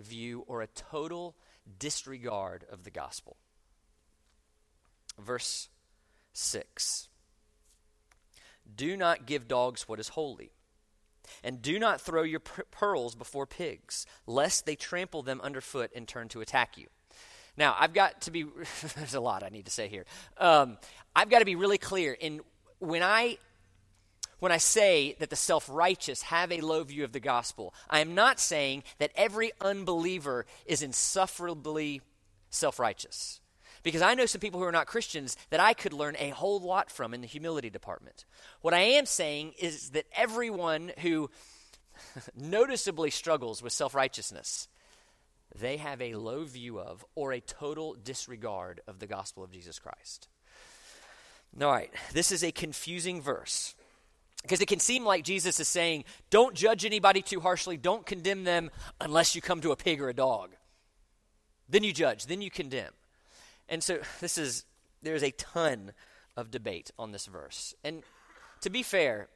view 0.00 0.44
or 0.48 0.60
a 0.60 0.66
total 0.66 1.36
disregard 1.78 2.64
of 2.70 2.82
the 2.82 2.90
gospel. 2.90 3.36
Verse 5.18 5.68
6 6.32 7.08
Do 8.74 8.96
not 8.96 9.26
give 9.26 9.48
dogs 9.48 9.88
what 9.88 10.00
is 10.00 10.08
holy, 10.08 10.50
and 11.42 11.62
do 11.62 11.78
not 11.78 12.00
throw 12.00 12.22
your 12.22 12.40
pearls 12.40 13.14
before 13.14 13.46
pigs, 13.46 14.06
lest 14.26 14.66
they 14.66 14.76
trample 14.76 15.22
them 15.22 15.40
underfoot 15.42 15.90
and 15.94 16.06
turn 16.06 16.28
to 16.28 16.40
attack 16.40 16.76
you. 16.76 16.86
Now, 17.56 17.76
I've 17.78 17.94
got 17.94 18.22
to 18.22 18.30
be, 18.30 18.44
there's 18.96 19.14
a 19.14 19.20
lot 19.20 19.42
I 19.42 19.48
need 19.48 19.66
to 19.66 19.70
say 19.70 19.88
here. 19.88 20.04
Um, 20.38 20.78
I've 21.14 21.30
got 21.30 21.38
to 21.38 21.44
be 21.44 21.56
really 21.56 21.78
clear. 21.78 22.12
In, 22.12 22.40
when 22.78 23.02
I 23.02 23.38
when 24.40 24.52
I 24.52 24.58
say 24.58 25.16
that 25.20 25.30
the 25.30 25.36
self 25.36 25.68
righteous 25.70 26.22
have 26.22 26.52
a 26.52 26.60
low 26.60 26.84
view 26.84 27.04
of 27.04 27.12
the 27.12 27.20
gospel, 27.20 27.72
I 27.88 28.00
am 28.00 28.14
not 28.14 28.38
saying 28.38 28.82
that 28.98 29.10
every 29.16 29.52
unbeliever 29.60 30.44
is 30.66 30.82
insufferably 30.82 32.02
self 32.50 32.78
righteous. 32.78 33.40
Because 33.84 34.02
I 34.02 34.14
know 34.14 34.26
some 34.26 34.40
people 34.40 34.58
who 34.58 34.66
are 34.66 34.72
not 34.72 34.86
Christians 34.86 35.36
that 35.50 35.60
I 35.60 35.74
could 35.74 35.92
learn 35.92 36.16
a 36.18 36.30
whole 36.30 36.58
lot 36.58 36.90
from 36.90 37.14
in 37.14 37.20
the 37.20 37.26
humility 37.26 37.70
department. 37.70 38.24
What 38.62 38.74
I 38.74 38.80
am 38.80 39.06
saying 39.06 39.52
is 39.58 39.90
that 39.90 40.06
everyone 40.16 40.90
who 41.00 41.30
noticeably 42.34 43.10
struggles 43.10 43.62
with 43.62 43.72
self 43.72 43.94
righteousness, 43.94 44.68
they 45.54 45.76
have 45.76 46.00
a 46.00 46.14
low 46.14 46.44
view 46.44 46.80
of 46.80 47.04
or 47.14 47.32
a 47.32 47.40
total 47.40 47.94
disregard 47.94 48.80
of 48.88 48.98
the 48.98 49.06
gospel 49.06 49.44
of 49.44 49.52
Jesus 49.52 49.78
Christ. 49.78 50.28
All 51.60 51.70
right, 51.70 51.92
this 52.12 52.32
is 52.32 52.42
a 52.42 52.50
confusing 52.50 53.20
verse 53.20 53.74
because 54.42 54.60
it 54.60 54.66
can 54.66 54.80
seem 54.80 55.04
like 55.04 55.24
Jesus 55.24 55.60
is 55.60 55.68
saying, 55.68 56.04
don't 56.30 56.54
judge 56.54 56.84
anybody 56.84 57.22
too 57.22 57.40
harshly, 57.40 57.76
don't 57.76 58.04
condemn 58.04 58.44
them 58.44 58.70
unless 59.00 59.34
you 59.34 59.42
come 59.42 59.60
to 59.60 59.72
a 59.72 59.76
pig 59.76 60.00
or 60.00 60.08
a 60.08 60.14
dog. 60.14 60.50
Then 61.68 61.84
you 61.84 61.92
judge, 61.92 62.26
then 62.26 62.42
you 62.42 62.50
condemn. 62.50 62.92
And 63.74 63.82
so 63.82 63.98
this 64.20 64.38
is 64.38 64.64
there's 65.02 65.22
a 65.22 65.32
ton 65.32 65.92
of 66.36 66.50
debate 66.50 66.90
on 66.98 67.12
this 67.12 67.26
verse. 67.26 67.74
And 67.84 68.02
to 68.62 68.70
be 68.70 68.82
fair, 68.82 69.28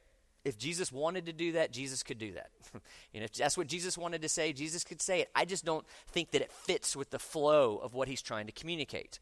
if 0.45 0.57
Jesus 0.57 0.91
wanted 0.91 1.27
to 1.27 1.33
do 1.33 1.53
that, 1.53 1.73
Jesus 1.73 2.03
could 2.03 2.19
do 2.19 2.33
that. 2.33 2.51
and 3.15 3.25
if 3.25 3.35
that's 3.35 3.59
what 3.59 3.67
Jesus 3.67 3.99
wanted 3.99 4.23
to 4.23 4.29
say, 4.29 4.53
Jesus 4.55 4.85
could 4.85 5.03
say 5.03 5.21
it. 5.21 5.29
I 5.35 5.45
just 5.45 5.65
don't 5.65 5.87
think 6.09 6.31
that 6.31 6.41
it 6.41 6.51
fits 6.51 6.97
with 6.97 7.11
the 7.11 7.19
flow 7.19 7.77
of 7.77 7.95
what 7.95 8.09
he's 8.09 8.23
trying 8.23 8.47
to 8.47 8.53
communicate. 8.53 9.19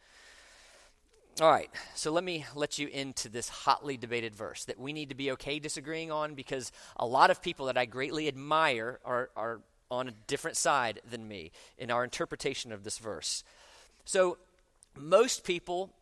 All 1.40 1.50
right, 1.50 1.70
so 1.94 2.12
let 2.12 2.24
me 2.24 2.46
let 2.54 2.78
you 2.78 2.88
into 2.88 3.28
this 3.28 3.48
hotly 3.48 3.98
debated 3.98 4.34
verse 4.34 4.64
that 4.66 4.78
we 4.78 4.94
need 4.94 5.10
to 5.10 5.14
be 5.14 5.32
okay 5.32 5.58
disagreeing 5.58 6.10
on 6.10 6.34
because 6.34 6.72
a 6.96 7.04
lot 7.04 7.30
of 7.30 7.42
people 7.42 7.66
that 7.66 7.76
I 7.76 7.84
greatly 7.84 8.26
admire 8.26 9.00
are, 9.04 9.28
are 9.36 9.60
on 9.90 10.08
a 10.08 10.12
different 10.28 10.56
side 10.56 11.00
than 11.10 11.28
me 11.28 11.50
in 11.76 11.90
our 11.90 12.04
interpretation 12.04 12.72
of 12.72 12.84
this 12.84 12.96
verse. 12.98 13.44
So, 14.06 14.38
most 14.96 15.44
people 15.44 15.92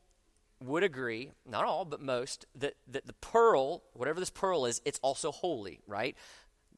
would 0.62 0.82
agree, 0.82 1.30
not 1.48 1.64
all, 1.64 1.84
but 1.84 2.00
most, 2.00 2.46
that, 2.54 2.74
that 2.88 3.06
the 3.06 3.12
pearl, 3.14 3.82
whatever 3.92 4.20
this 4.20 4.30
pearl 4.30 4.66
is, 4.66 4.80
it's 4.84 4.98
also 5.02 5.30
holy, 5.30 5.80
right? 5.86 6.16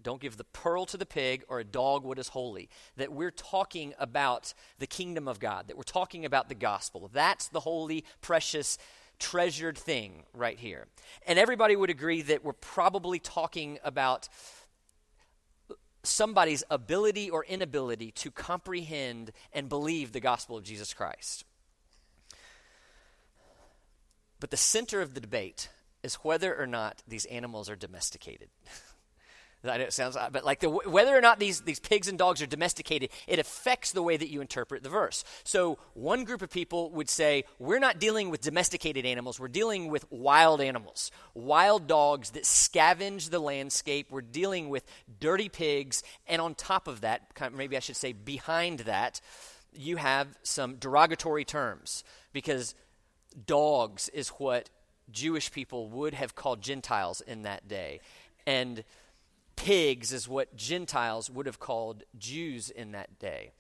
Don't 0.03 0.21
give 0.21 0.37
the 0.37 0.45
pearl 0.45 0.87
to 0.87 0.97
the 0.97 1.07
pig 1.07 1.45
or 1.49 1.61
a 1.61 1.65
dog 1.65 2.05
what 2.05 2.19
is 2.19 2.29
holy. 2.29 2.69
That 2.97 3.13
we're 3.13 3.31
talking 3.31 3.95
about 3.99 4.55
the 4.79 4.87
kingdom 4.87 5.27
of 5.29 5.41
God, 5.41 5.69
that 5.69 5.77
we're 5.77 5.83
talking 5.83 6.25
about 6.25 6.49
the 6.49 6.55
gospel. 6.55 7.11
That's 7.13 7.49
the 7.49 7.61
holy, 7.61 8.05
precious, 8.21 8.79
treasured 9.19 9.77
thing 9.77 10.25
right 10.33 10.59
here. 10.59 10.87
And 11.27 11.39
everybody 11.39 11.77
would 11.77 11.91
agree 11.91 12.23
that 12.23 12.45
we're 12.45 12.53
probably 12.53 13.19
talking 13.19 13.79
about 13.83 14.29
somebody's 16.03 16.63
ability 16.71 17.29
or 17.29 17.45
inability 17.45 18.13
to 18.13 18.31
comprehend 18.31 19.33
and 19.53 19.69
believe 19.69 20.13
the 20.13 20.21
gospel 20.21 20.57
of 20.57 20.65
Jesus 20.65 20.95
Christ. 20.95 21.45
But 24.41 24.51
the 24.51 24.57
center 24.57 25.01
of 25.01 25.15
the 25.15 25.21
debate 25.21 25.69
is 26.03 26.17
whether 26.17 26.55
or 26.55 26.67
not 26.67 27.03
these 27.09 27.25
animals 27.27 27.69
are 27.71 27.77
domesticated. 27.77 28.49
I 29.65 29.79
know 29.79 29.85
it 29.85 29.93
sounds, 29.93 30.17
but 30.33 30.45
like 30.45 30.61
the, 30.61 30.71
whether 30.71 31.17
or 31.17 31.21
not 31.21 31.39
these, 31.39 31.63
these 31.63 31.81
pigs 31.81 32.09
and 32.09 32.19
dogs 32.19 32.41
are 32.41 32.47
domesticated, 32.47 33.11
it 33.27 33.39
affects 33.39 33.93
the 33.93 34.03
way 34.03 34.17
that 34.17 34.29
you 34.29 34.41
interpret 34.41 34.83
the 34.83 34.89
verse. 34.89 35.25
So 35.45 35.79
one 35.95 36.25
group 36.25 36.43
of 36.43 36.51
people 36.51 36.91
would 36.91 37.11
say, 37.11 37.45
we're 37.59 37.79
not 37.79 37.99
dealing 37.99 38.31
with 38.31 38.43
domesticated 38.43 39.05
animals, 39.05 39.41
we're 39.41 39.49
dealing 39.49 39.89
with 39.89 40.05
wild 40.11 40.61
animals, 40.61 41.11
wild 41.35 41.87
dogs 41.87 42.31
that 42.31 42.45
scavenge 42.45 43.31
the 43.31 43.41
landscape. 43.41 44.09
We're 44.11 44.21
dealing 44.21 44.69
with 44.69 44.85
dirty 45.21 45.49
pigs, 45.49 46.03
and 46.27 46.41
on 46.41 46.55
top 46.55 46.87
of 46.87 47.01
that, 47.01 47.23
maybe 47.53 47.77
I 47.77 47.81
should 47.81 47.97
say 47.97 48.13
behind 48.13 48.81
that, 48.81 49.21
you 49.73 49.97
have 49.97 50.29
some 50.43 50.77
derogatory 50.77 51.45
terms 51.45 52.03
because 52.33 52.75
dogs 53.45 54.09
is 54.11 54.29
what 54.31 54.71
Jewish 55.11 55.53
people 55.53 55.89
would 55.91 56.15
have 56.15 56.35
called 56.35 56.63
Gentiles 56.63 57.21
in 57.21 57.43
that 57.43 57.69
day. 57.69 58.01
And 58.47 58.85
pigs 59.57 60.13
is 60.13 60.29
what 60.29 60.57
Gentiles 60.57 61.31
would 61.31 61.47
have 61.47 61.59
called 61.59 62.05
Jews 62.19 62.71
in 62.71 62.93
that 62.93 63.19
day. 63.19 63.51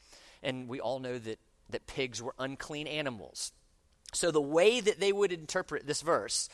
And 0.42 0.68
we 0.68 0.80
all 0.80 1.00
know 1.00 1.18
that, 1.18 1.38
that 1.70 1.86
pigs 1.86 2.22
were 2.22 2.34
unclean 2.38 2.86
animals. 2.86 3.52
So 4.12 4.30
the 4.30 4.40
way 4.40 4.80
that 4.80 5.00
they 5.00 5.12
would 5.12 5.32
interpret 5.32 5.86
this 5.86 6.02
verse 6.02 6.48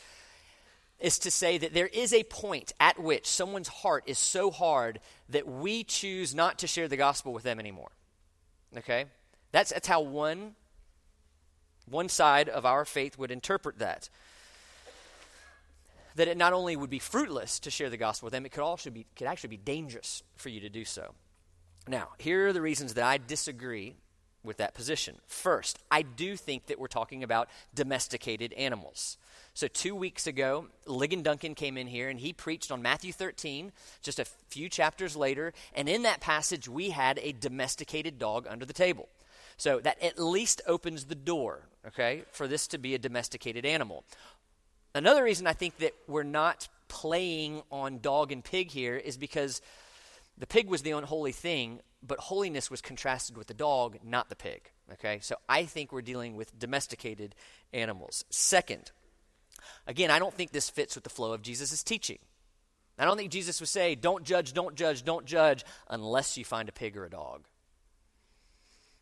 is 0.99 1.19
to 1.19 1.31
say 1.31 1.57
that 1.57 1.73
there 1.73 1.87
is 1.87 2.13
a 2.13 2.23
point 2.23 2.71
at 2.79 2.97
which 2.97 3.27
someone's 3.27 3.67
heart 3.67 4.03
is 4.07 4.17
so 4.17 4.51
hard 4.51 4.99
that 5.29 5.47
we 5.47 5.83
choose 5.83 6.33
not 6.33 6.59
to 6.59 6.67
share 6.67 6.87
the 6.87 6.97
gospel 6.97 7.33
with 7.33 7.43
them 7.43 7.59
anymore. 7.59 7.91
Okay? 8.77 9.05
That's, 9.51 9.71
that's 9.71 9.87
how 9.87 10.01
one 10.01 10.55
one 11.89 12.09
side 12.09 12.49
of 12.49 12.65
our 12.65 12.85
faith 12.85 13.17
would 13.17 13.31
interpret 13.31 13.79
that. 13.79 14.09
That 16.15 16.27
it 16.27 16.37
not 16.37 16.53
only 16.53 16.75
would 16.75 16.89
be 16.89 16.99
fruitless 16.99 17.59
to 17.61 17.71
share 17.71 17.89
the 17.89 17.97
gospel 17.97 18.27
with 18.27 18.33
them, 18.33 18.45
it 18.45 18.51
could 18.51 18.63
also 18.63 18.89
be 18.89 19.05
could 19.15 19.27
actually 19.27 19.49
be 19.49 19.57
dangerous 19.57 20.21
for 20.35 20.49
you 20.49 20.59
to 20.61 20.69
do 20.69 20.85
so. 20.85 21.13
Now, 21.87 22.09
here 22.17 22.47
are 22.47 22.53
the 22.53 22.61
reasons 22.61 22.93
that 22.93 23.03
I 23.03 23.17
disagree 23.17 23.95
with 24.43 24.57
that 24.57 24.73
position. 24.73 25.17
First, 25.27 25.79
I 25.89 26.01
do 26.01 26.35
think 26.35 26.67
that 26.67 26.79
we're 26.79 26.87
talking 26.87 27.23
about 27.23 27.49
domesticated 27.73 28.53
animals. 28.53 29.17
So, 29.53 29.67
two 29.67 29.95
weeks 29.95 30.27
ago, 30.27 30.67
Ligon 30.87 31.23
Duncan 31.23 31.55
came 31.55 31.77
in 31.77 31.87
here 31.87 32.09
and 32.09 32.19
he 32.19 32.33
preached 32.33 32.71
on 32.71 32.81
Matthew 32.81 33.13
13, 33.13 33.71
just 34.01 34.19
a 34.19 34.25
few 34.49 34.69
chapters 34.69 35.15
later. 35.15 35.53
And 35.73 35.87
in 35.87 36.03
that 36.03 36.21
passage, 36.21 36.67
we 36.67 36.89
had 36.89 37.19
a 37.19 37.33
domesticated 37.33 38.17
dog 38.17 38.47
under 38.49 38.65
the 38.65 38.73
table. 38.73 39.09
So, 39.57 39.79
that 39.79 40.01
at 40.01 40.19
least 40.19 40.61
opens 40.67 41.05
the 41.05 41.15
door 41.15 41.67
okay, 41.87 42.23
for 42.31 42.47
this 42.47 42.67
to 42.67 42.77
be 42.77 42.95
a 42.95 42.99
domesticated 42.99 43.65
animal. 43.65 44.03
Another 44.95 45.23
reason 45.23 45.47
I 45.47 45.53
think 45.53 45.77
that 45.77 45.93
we're 46.07 46.23
not 46.23 46.67
playing 46.87 47.63
on 47.71 47.99
dog 47.99 48.31
and 48.31 48.43
pig 48.43 48.71
here 48.71 48.95
is 48.95 49.17
because 49.17 49.61
the 50.37 50.47
pig 50.47 50.69
was 50.69 50.83
the 50.83 50.91
unholy 50.91 51.31
thing, 51.31 51.79
but 52.01 52.19
holiness 52.19 52.69
was 52.69 52.81
contrasted 52.81 53.37
with 53.37 53.47
the 53.47 53.53
dog, 53.53 53.97
not 54.03 54.29
the 54.29 54.35
pig. 54.35 54.69
Okay, 54.93 55.19
so 55.21 55.35
I 55.47 55.65
think 55.65 55.91
we're 55.91 56.01
dealing 56.01 56.35
with 56.35 56.57
domesticated 56.57 57.35
animals. 57.71 58.25
Second, 58.29 58.91
again, 59.87 60.11
I 60.11 60.19
don't 60.19 60.33
think 60.33 60.51
this 60.51 60.69
fits 60.69 60.95
with 60.95 61.03
the 61.03 61.09
flow 61.09 61.33
of 61.33 61.41
Jesus' 61.41 61.83
teaching. 61.83 62.19
I 62.99 63.05
don't 63.05 63.17
think 63.17 63.31
Jesus 63.31 63.59
would 63.59 63.69
say, 63.69 63.95
don't 63.95 64.23
judge, 64.23 64.53
don't 64.53 64.75
judge, 64.75 65.03
don't 65.03 65.25
judge, 65.25 65.65
unless 65.89 66.37
you 66.37 66.45
find 66.45 66.69
a 66.69 66.73
pig 66.73 66.95
or 66.95 67.05
a 67.05 67.09
dog. 67.09 67.45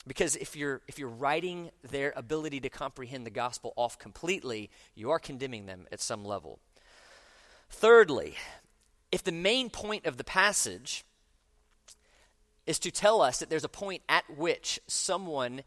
Because 0.08 0.36
if 0.36 0.56
you're, 0.56 0.82
if 0.88 0.98
you're 0.98 1.10
writing 1.10 1.70
their 1.88 2.14
ability 2.16 2.60
to 2.62 2.70
comprehend 2.70 3.26
the 3.26 3.32
gospel 3.32 3.74
off 3.76 4.00
completely, 4.00 4.70
you 4.96 5.12
are 5.12 5.20
condemning 5.20 5.68
them 5.68 5.86
at 5.92 6.02
some 6.02 6.26
level. 6.26 6.60
Thirdly, 7.70 8.36
if 9.12 9.24
the 9.24 9.32
main 9.32 9.70
point 9.70 10.06
of 10.06 10.18
the 10.18 10.24
passage 10.24 11.04
is 12.66 12.80
to 12.80 12.92
tell 12.92 13.22
us 13.22 13.40
that 13.40 13.50
there's 13.50 13.64
a 13.64 13.70
point 13.70 14.02
at 14.10 14.24
which 14.38 14.80
someone 14.88 15.62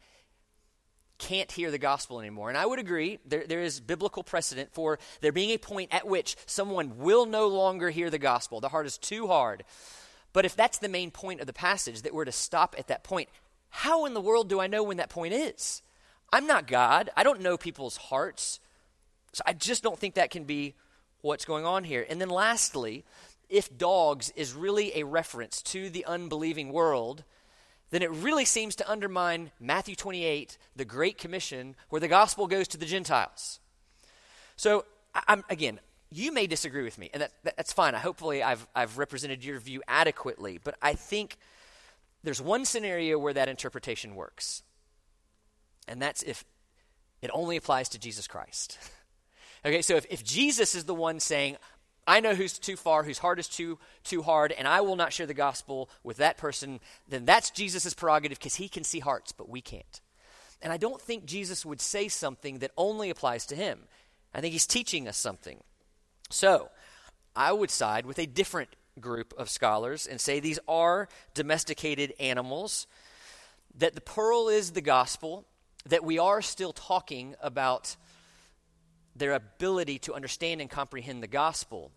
can't 1.18 1.52
hear 1.52 1.70
the 1.70 1.78
gospel 1.78 2.20
anymore. 2.20 2.48
And 2.48 2.58
I 2.58 2.66
would 2.66 2.78
agree, 2.78 3.18
there, 3.24 3.46
there 3.46 3.62
is 3.62 3.80
biblical 3.80 4.22
precedent 4.22 4.70
for 4.72 4.98
there 5.20 5.32
being 5.32 5.50
a 5.50 5.58
point 5.58 5.94
at 5.94 6.06
which 6.06 6.36
someone 6.46 6.98
will 6.98 7.26
no 7.26 7.46
longer 7.46 7.90
hear 7.90 8.10
the 8.10 8.18
gospel. 8.18 8.60
The 8.60 8.68
heart 8.68 8.86
is 8.86 8.98
too 8.98 9.28
hard. 9.28 9.64
But 10.32 10.44
if 10.44 10.56
that's 10.56 10.78
the 10.78 10.88
main 10.88 11.10
point 11.10 11.40
of 11.40 11.46
the 11.46 11.52
passage, 11.52 12.02
that 12.02 12.12
we're 12.12 12.24
to 12.24 12.32
stop 12.32 12.74
at 12.76 12.88
that 12.88 13.04
point, 13.04 13.28
how 13.76 14.04
in 14.04 14.14
the 14.14 14.20
world 14.20 14.48
do 14.48 14.60
I 14.60 14.68
know 14.68 14.84
when 14.84 14.98
that 14.98 15.10
point 15.10 15.34
is? 15.34 15.82
I'm 16.32 16.46
not 16.46 16.68
God. 16.68 17.10
I 17.16 17.24
don't 17.24 17.40
know 17.40 17.56
people's 17.56 17.96
hearts. 17.96 18.60
So 19.32 19.42
I 19.46 19.52
just 19.52 19.82
don't 19.82 19.98
think 19.98 20.14
that 20.14 20.30
can 20.30 20.44
be 20.44 20.74
what's 21.22 21.44
going 21.44 21.66
on 21.66 21.82
here. 21.82 22.06
And 22.08 22.20
then 22.20 22.30
lastly, 22.30 23.04
if 23.50 23.76
dogs 23.76 24.32
is 24.36 24.52
really 24.52 24.96
a 24.96 25.02
reference 25.02 25.60
to 25.62 25.90
the 25.90 26.04
unbelieving 26.04 26.72
world, 26.72 27.24
then 27.90 28.00
it 28.00 28.12
really 28.12 28.44
seems 28.44 28.76
to 28.76 28.88
undermine 28.88 29.50
Matthew 29.58 29.96
28, 29.96 30.56
the 30.76 30.84
Great 30.84 31.18
Commission, 31.18 31.74
where 31.88 31.98
the 31.98 32.06
gospel 32.06 32.46
goes 32.46 32.68
to 32.68 32.78
the 32.78 32.86
Gentiles. 32.86 33.58
So, 34.54 34.84
I'm, 35.26 35.42
again, 35.50 35.80
you 36.12 36.30
may 36.30 36.46
disagree 36.46 36.84
with 36.84 36.96
me, 36.96 37.10
and 37.12 37.22
that, 37.22 37.32
that's 37.42 37.72
fine. 37.72 37.96
I, 37.96 37.98
Hopefully, 37.98 38.40
I've, 38.40 38.68
I've 38.72 38.98
represented 38.98 39.44
your 39.44 39.58
view 39.58 39.82
adequately, 39.88 40.60
but 40.62 40.76
I 40.80 40.94
think 40.94 41.38
there's 42.24 42.42
one 42.42 42.64
scenario 42.64 43.18
where 43.18 43.34
that 43.34 43.48
interpretation 43.48 44.14
works, 44.14 44.62
and 45.86 46.00
that's 46.00 46.22
if 46.22 46.44
it 47.22 47.30
only 47.32 47.56
applies 47.56 47.88
to 47.90 47.98
Jesus 47.98 48.26
Christ. 48.26 48.78
okay, 49.64 49.82
so 49.82 49.96
if, 49.96 50.06
if 50.10 50.24
Jesus 50.24 50.74
is 50.74 50.84
the 50.84 50.94
one 50.94 51.20
saying, 51.20 51.56
I 52.06 52.20
know 52.20 52.34
who's 52.34 52.58
too 52.58 52.76
far, 52.76 53.02
whose 53.02 53.18
heart 53.18 53.38
is 53.38 53.48
too 53.48 53.78
too 54.02 54.22
hard, 54.22 54.52
and 54.52 54.66
I 54.66 54.80
will 54.80 54.96
not 54.96 55.12
share 55.12 55.26
the 55.26 55.34
gospel 55.34 55.90
with 56.02 56.16
that 56.16 56.38
person, 56.38 56.80
then 57.08 57.24
that's 57.24 57.50
Jesus' 57.50 57.94
prerogative 57.94 58.38
because 58.38 58.56
he 58.56 58.68
can 58.68 58.84
see 58.84 59.00
hearts, 59.00 59.32
but 59.32 59.48
we 59.48 59.60
can't. 59.60 60.00
And 60.62 60.72
I 60.72 60.78
don't 60.78 61.00
think 61.00 61.26
Jesus 61.26 61.64
would 61.64 61.80
say 61.80 62.08
something 62.08 62.60
that 62.60 62.72
only 62.76 63.10
applies 63.10 63.44
to 63.46 63.56
him. 63.56 63.80
I 64.34 64.40
think 64.40 64.52
he's 64.52 64.66
teaching 64.66 65.06
us 65.06 65.16
something. 65.16 65.62
So, 66.30 66.70
I 67.36 67.52
would 67.52 67.70
side 67.70 68.06
with 68.06 68.18
a 68.18 68.26
different 68.26 68.70
group 69.00 69.34
of 69.36 69.50
scholars 69.50 70.06
and 70.06 70.20
say 70.20 70.40
these 70.40 70.58
are 70.68 71.08
domesticated 71.34 72.14
animals, 72.20 72.86
that 73.76 73.94
the 73.94 74.00
pearl 74.00 74.48
is 74.48 74.72
the 74.72 74.80
gospel, 74.80 75.44
that 75.86 76.04
we 76.04 76.18
are 76.18 76.40
still 76.40 76.72
talking 76.72 77.34
about 77.42 77.96
their 79.16 79.32
ability 79.32 79.98
to 80.00 80.14
understand 80.14 80.60
and 80.60 80.70
comprehend 80.70 81.22
the 81.22 81.28
gospel. 81.28 81.90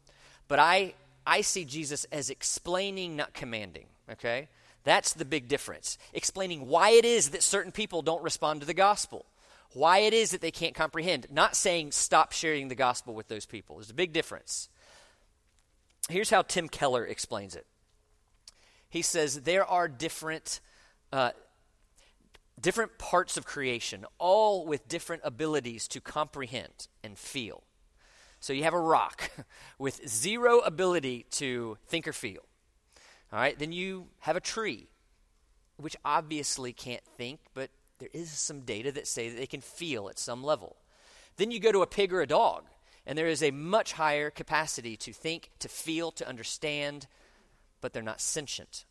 But 0.48 0.60
I, 0.60 0.94
I 1.26 1.42
see 1.42 1.66
Jesus 1.66 2.06
as 2.06 2.30
explaining, 2.30 3.16
not 3.16 3.34
commanding, 3.34 3.88
okay? 4.12 4.50
That's 4.84 5.14
the 5.14 5.26
big 5.26 5.48
difference. 5.48 5.98
Explaining 6.14 6.68
why 6.68 6.92
it 6.92 7.06
is 7.06 7.30
that 7.30 7.44
certain 7.44 7.72
people 7.72 8.02
don't 8.02 8.24
respond 8.24 8.62
to 8.62 8.68
the 8.68 8.74
gospel, 8.74 9.26
why 9.74 10.00
it 10.00 10.14
is 10.14 10.32
that 10.32 10.42
they 10.42 10.52
can't 10.52 10.76
comprehend, 10.76 11.28
not 11.32 11.56
saying 11.56 11.92
stop 11.92 12.32
sharing 12.32 12.68
the 12.68 12.76
gospel 12.76 13.14
with 13.14 13.28
those 13.28 13.46
people. 13.46 13.76
There's 13.76 13.90
a 13.90 13.96
big 13.96 14.14
difference. 14.14 14.70
Here's 16.10 16.30
how 16.30 16.41
Tim 16.41 16.70
Keller 16.70 17.06
explains 17.06 17.56
it 17.56 17.65
he 18.89 19.02
says 19.02 19.41
there 19.41 19.65
are 19.65 19.88
different. 19.88 20.60
Uh, 21.12 21.32
different 22.60 22.98
parts 22.98 23.38
of 23.38 23.46
creation, 23.46 24.04
all 24.17 24.65
with 24.65 24.88
different 24.88 25.22
abilities 25.24 25.88
to 25.88 26.02
comprehend 26.02 26.88
and 27.04 27.15
feel. 27.15 27.63
So 28.39 28.52
you 28.52 28.63
have 28.63 28.74
a 28.74 28.80
rock 28.80 29.30
with 29.78 30.08
zero 30.08 30.60
ability 30.60 31.28
to 31.32 31.78
think 31.86 32.08
or 32.08 32.13
feel. 32.13 32.41
All 33.32 33.39
right, 33.39 33.58
then 33.58 33.72
you 33.72 34.08
have 34.22 34.36
a 34.36 34.41
tree, 34.41 34.88
which 35.78 35.96
obviously 36.04 36.74
can't 36.74 37.04
think, 37.17 37.39
but 37.54 37.70
there 38.00 38.10
is 38.13 38.32
some 38.32 38.62
data 38.62 38.91
that 38.91 39.08
say 39.08 39.30
that 39.30 39.38
they 39.38 39.48
can 39.48 39.62
feel 39.62 40.10
at 40.10 40.17
some 40.17 40.43
level. 40.43 40.78
Then 41.38 41.52
you 41.52 41.60
go 41.60 41.72
to 41.72 41.82
a 41.82 41.88
pig 41.88 42.13
or 42.13 42.22
a 42.22 42.28
dog, 42.28 42.63
and 43.08 43.17
there 43.17 43.28
is 43.28 43.41
a 43.41 43.52
much 43.52 43.93
higher 43.93 44.30
capacity 44.30 44.98
to 44.98 45.13
think, 45.13 45.50
to 45.60 45.70
feel, 45.70 46.12
to 46.12 46.28
understand, 46.28 47.08
but 47.80 47.93
they're 47.93 48.04
not 48.04 48.20
sentient. 48.20 48.84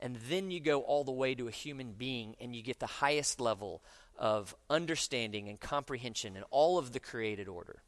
And 0.00 0.16
then 0.28 0.50
you 0.50 0.58
go 0.58 0.80
all 0.80 1.04
the 1.04 1.12
way 1.12 1.36
to 1.36 1.46
a 1.46 1.52
human 1.52 1.92
being, 1.92 2.34
and 2.40 2.56
you 2.56 2.62
get 2.62 2.80
the 2.80 2.86
highest 2.86 3.40
level 3.40 3.80
of 4.18 4.56
understanding 4.68 5.48
and 5.48 5.60
comprehension 5.60 6.36
in 6.36 6.42
all 6.50 6.76
of 6.76 6.92
the 6.92 6.98
created 6.98 7.46
order. 7.46 7.84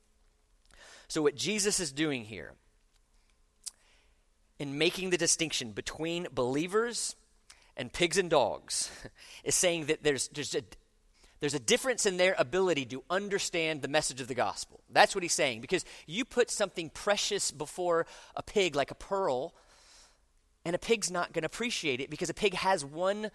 So, 1.08 1.22
what 1.22 1.34
Jesus 1.34 1.80
is 1.80 1.90
doing 1.90 2.24
here 2.24 2.52
in 4.60 4.78
making 4.78 5.10
the 5.10 5.18
distinction 5.18 5.72
between 5.72 6.28
believers 6.32 7.16
and 7.76 7.92
pigs 7.92 8.16
and 8.16 8.30
dogs 8.30 8.92
is 9.44 9.56
saying 9.56 9.86
that 9.86 10.04
there's, 10.04 10.28
there's, 10.28 10.54
a, 10.54 10.62
there's 11.44 11.52
a 11.52 11.58
difference 11.58 12.06
in 12.06 12.16
their 12.16 12.34
ability 12.38 12.86
to 12.86 13.04
understand 13.10 13.82
the 13.82 13.88
message 13.88 14.22
of 14.22 14.28
the 14.28 14.34
gospel. 14.34 14.80
That's 14.88 15.14
what 15.14 15.22
he's 15.22 15.34
saying. 15.34 15.60
Because 15.60 15.84
you 16.06 16.24
put 16.24 16.50
something 16.50 16.88
precious 16.88 17.50
before 17.50 18.06
a 18.34 18.42
pig, 18.42 18.74
like 18.74 18.90
a 18.90 18.94
pearl, 18.94 19.52
and 20.64 20.74
a 20.74 20.78
pig's 20.78 21.10
not 21.10 21.34
going 21.34 21.42
to 21.42 21.46
appreciate 21.46 22.00
it 22.00 22.08
because 22.08 22.30
a 22.30 22.34
pig 22.34 22.54
has 22.54 22.82
one 22.82 23.30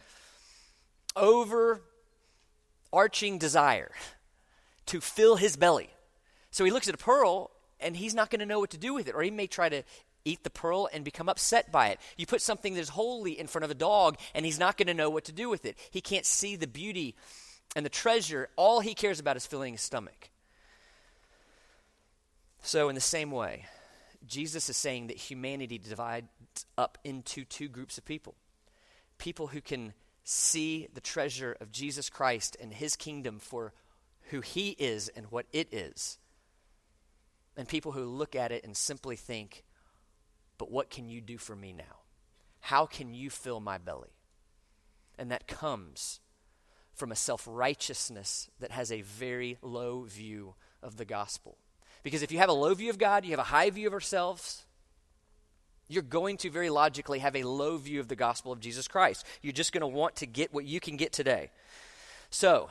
overarching 1.16 3.38
desire 3.38 3.92
to 4.88 5.00
fill 5.00 5.36
his 5.36 5.56
belly. 5.56 5.92
So 6.50 6.66
he 6.66 6.72
looks 6.72 6.88
at 6.88 6.96
a 6.96 6.98
pearl 6.98 7.52
and 7.80 7.96
he's 7.96 8.16
not 8.16 8.32
going 8.32 8.40
to 8.40 8.48
know 8.48 8.60
what 8.60 8.72
to 8.72 8.80
do 8.80 8.96
with 8.96 9.08
it, 9.08 9.14
or 9.14 9.22
he 9.22 9.30
may 9.30 9.46
try 9.46 9.70
to 9.70 9.84
eat 10.26 10.44
the 10.44 10.50
pearl 10.50 10.90
and 10.92 11.06
become 11.06 11.30
upset 11.30 11.72
by 11.72 11.90
it. 11.90 12.00
You 12.18 12.26
put 12.26 12.42
something 12.42 12.74
that's 12.74 12.90
holy 12.90 13.40
in 13.40 13.46
front 13.46 13.66
of 13.66 13.70
a 13.70 13.76
dog, 13.76 14.18
and 14.34 14.48
he's 14.48 14.58
not 14.58 14.78
going 14.78 14.88
to 14.88 14.96
know 14.96 15.12
what 15.12 15.26
to 15.26 15.32
do 15.32 15.48
with 15.48 15.64
it. 15.64 15.78
He 15.92 16.02
can't 16.02 16.26
see 16.26 16.56
the 16.56 16.66
beauty 16.66 17.16
and 17.76 17.86
the 17.86 17.90
treasure. 17.90 18.50
All 18.56 18.80
he 18.80 18.94
cares 18.94 19.20
about 19.20 19.38
is 19.38 19.46
filling 19.46 19.74
his 19.74 19.82
stomach. 19.82 20.30
So, 22.62 22.90
in 22.90 22.96
the 22.96 23.02
same 23.02 23.32
way, 23.32 23.66
Jesus 24.26 24.70
is 24.70 24.78
saying 24.78 25.08
that 25.08 25.18
humanity 25.18 25.78
divides 25.78 26.28
up 26.78 26.98
into 27.04 27.46
two 27.46 27.68
groups 27.68 27.98
of 27.98 28.06
people 28.06 28.36
people 29.18 29.48
who 29.48 29.60
can 29.60 29.94
see 30.24 30.88
the 30.94 31.02
treasure 31.02 31.58
of 31.60 31.72
Jesus 31.72 32.10
Christ 32.10 32.56
and 32.62 32.74
his 32.74 32.96
kingdom 32.96 33.38
for 33.38 33.74
who 34.30 34.40
he 34.40 34.70
is 34.80 35.10
and 35.10 35.26
what 35.30 35.46
it 35.52 35.74
is 35.74 36.18
and 37.60 37.68
people 37.68 37.92
who 37.92 38.06
look 38.06 38.38
at 38.38 38.54
it 38.54 38.64
and 38.64 38.76
simply 38.76 39.18
think, 39.18 39.66
but 40.58 40.72
what 40.72 40.90
can 40.90 41.10
you 41.10 41.20
do 41.20 41.38
for 41.38 41.58
me 41.58 41.74
now? 41.74 42.04
How 42.62 42.86
can 42.86 43.14
you 43.14 43.30
fill 43.30 43.60
my 43.60 43.78
belly? 43.78 44.16
And 45.18 45.30
that 45.30 45.46
comes 45.46 46.22
from 47.00 47.12
a 47.12 47.16
self 47.16 47.48
righteousness 47.50 48.50
that 48.60 48.72
has 48.72 48.92
a 48.92 49.02
very 49.02 49.58
low 49.62 50.04
view 50.04 50.54
of 50.84 50.98
the 50.98 51.06
gospel. 51.06 51.58
Because 52.04 52.22
if 52.22 52.32
you 52.32 52.38
have 52.38 52.50
a 52.50 52.54
low 52.54 52.74
view 52.74 52.90
of 52.90 52.98
God, 52.98 53.26
you 53.26 53.32
have 53.32 53.40
a 53.40 53.44
high 53.44 53.70
view 53.70 53.88
of 53.88 53.94
ourselves, 53.94 54.66
you're 55.88 56.04
going 56.04 56.38
to 56.38 56.52
very 56.52 56.70
logically 56.70 57.20
have 57.20 57.36
a 57.36 57.44
low 57.44 57.78
view 57.78 58.00
of 58.00 58.08
the 58.08 58.16
gospel 58.16 58.52
of 58.52 58.60
Jesus 58.60 58.88
Christ. 58.88 59.26
You're 59.42 59.54
just 59.54 59.72
going 59.72 59.82
to 59.82 59.88
want 59.88 60.18
to 60.18 60.28
get 60.28 60.54
what 60.54 60.66
you 60.66 60.80
can 60.80 60.98
get 60.98 61.12
today. 61.12 61.50
So, 62.30 62.70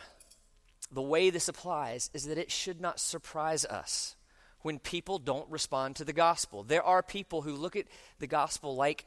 the 0.92 1.02
way 1.02 1.30
this 1.30 1.48
applies 1.48 2.10
is 2.14 2.26
that 2.26 2.38
it 2.38 2.50
should 2.50 2.80
not 2.80 3.00
surprise 3.00 3.64
us 3.64 4.14
when 4.62 4.78
people 4.78 5.18
don't 5.18 5.50
respond 5.50 5.96
to 5.96 6.04
the 6.04 6.12
gospel. 6.12 6.62
There 6.62 6.82
are 6.82 7.02
people 7.02 7.42
who 7.42 7.52
look 7.52 7.76
at 7.76 7.86
the 8.18 8.26
gospel 8.26 8.76
like 8.76 9.04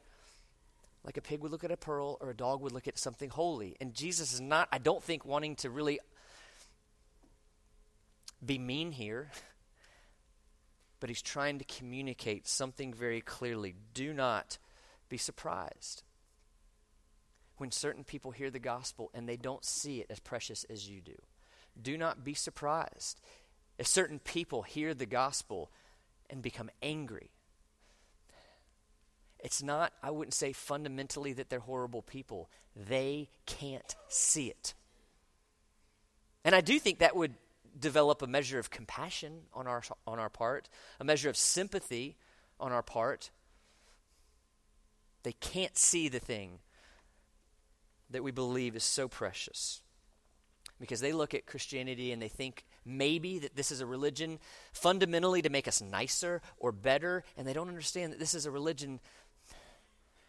like 1.03 1.17
a 1.17 1.21
pig 1.21 1.41
would 1.41 1.51
look 1.51 1.63
at 1.63 1.71
a 1.71 1.77
pearl 1.77 2.17
or 2.21 2.29
a 2.29 2.35
dog 2.35 2.61
would 2.61 2.71
look 2.71 2.87
at 2.87 2.97
something 2.97 3.29
holy. 3.29 3.75
And 3.81 3.93
Jesus 3.93 4.33
is 4.33 4.41
not, 4.41 4.67
I 4.71 4.77
don't 4.77 5.03
think, 5.03 5.25
wanting 5.25 5.55
to 5.57 5.69
really 5.69 5.99
be 8.43 8.57
mean 8.57 8.91
here, 8.91 9.31
but 10.99 11.09
he's 11.09 11.21
trying 11.21 11.59
to 11.59 11.65
communicate 11.65 12.47
something 12.47 12.93
very 12.93 13.21
clearly. 13.21 13.75
Do 13.93 14.13
not 14.13 14.57
be 15.09 15.17
surprised 15.17 16.03
when 17.57 17.71
certain 17.71 18.03
people 18.03 18.31
hear 18.31 18.49
the 18.49 18.59
gospel 18.59 19.11
and 19.13 19.27
they 19.27 19.37
don't 19.37 19.65
see 19.65 19.99
it 19.99 20.07
as 20.09 20.19
precious 20.19 20.63
as 20.69 20.89
you 20.89 21.01
do. 21.01 21.15
Do 21.79 21.97
not 21.97 22.23
be 22.23 22.33
surprised 22.33 23.21
if 23.77 23.87
certain 23.87 24.19
people 24.19 24.63
hear 24.63 24.93
the 24.93 25.05
gospel 25.05 25.71
and 26.29 26.41
become 26.41 26.69
angry, 26.81 27.31
it's 29.51 29.61
not, 29.61 29.91
I 30.01 30.11
wouldn't 30.11 30.33
say 30.33 30.53
fundamentally 30.53 31.33
that 31.33 31.49
they're 31.49 31.59
horrible 31.59 32.01
people. 32.01 32.49
They 32.73 33.27
can't 33.45 33.97
see 34.07 34.47
it. 34.47 34.73
And 36.45 36.55
I 36.55 36.61
do 36.61 36.79
think 36.79 36.99
that 36.99 37.17
would 37.17 37.33
develop 37.77 38.21
a 38.21 38.27
measure 38.27 38.59
of 38.59 38.69
compassion 38.69 39.41
on 39.53 39.67
our, 39.67 39.83
on 40.07 40.19
our 40.19 40.29
part, 40.29 40.69
a 41.01 41.03
measure 41.03 41.29
of 41.29 41.35
sympathy 41.35 42.15
on 42.61 42.71
our 42.71 42.81
part. 42.81 43.29
They 45.23 45.33
can't 45.33 45.77
see 45.77 46.07
the 46.07 46.19
thing 46.19 46.59
that 48.09 48.23
we 48.23 48.31
believe 48.31 48.77
is 48.77 48.85
so 48.85 49.09
precious 49.09 49.81
because 50.79 51.01
they 51.01 51.11
look 51.11 51.33
at 51.33 51.45
Christianity 51.45 52.13
and 52.13 52.21
they 52.21 52.29
think 52.29 52.65
maybe 52.83 53.39
that 53.39 53.55
this 53.55 53.71
is 53.71 53.81
a 53.81 53.85
religion 53.85 54.39
fundamentally 54.73 55.41
to 55.43 55.49
make 55.49 55.67
us 55.67 55.81
nicer 55.81 56.41
or 56.57 56.71
better, 56.71 57.23
and 57.37 57.47
they 57.47 57.53
don't 57.53 57.69
understand 57.69 58.11
that 58.11 58.19
this 58.19 58.33
is 58.33 58.45
a 58.45 58.51
religion 58.51 58.99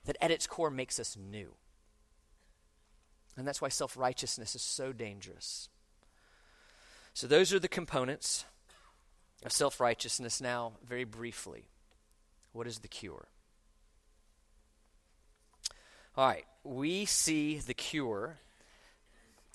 that 0.04 0.16
at 0.20 0.30
its 0.30 0.46
core 0.46 0.70
makes 0.70 0.98
us 0.98 1.16
new. 1.16 1.54
And 3.36 3.46
that's 3.46 3.60
why 3.60 3.68
self 3.68 3.96
righteousness 3.96 4.54
is 4.54 4.62
so 4.62 4.92
dangerous. 4.92 5.68
So, 7.14 7.26
those 7.26 7.52
are 7.52 7.58
the 7.58 7.68
components 7.68 8.44
of 9.44 9.52
self 9.52 9.80
righteousness. 9.80 10.40
Now, 10.40 10.72
very 10.84 11.04
briefly, 11.04 11.68
what 12.52 12.66
is 12.66 12.80
the 12.80 12.88
cure? 12.88 13.28
All 16.16 16.26
right, 16.26 16.44
we 16.62 17.06
see 17.06 17.58
the 17.58 17.74
cure 17.74 18.38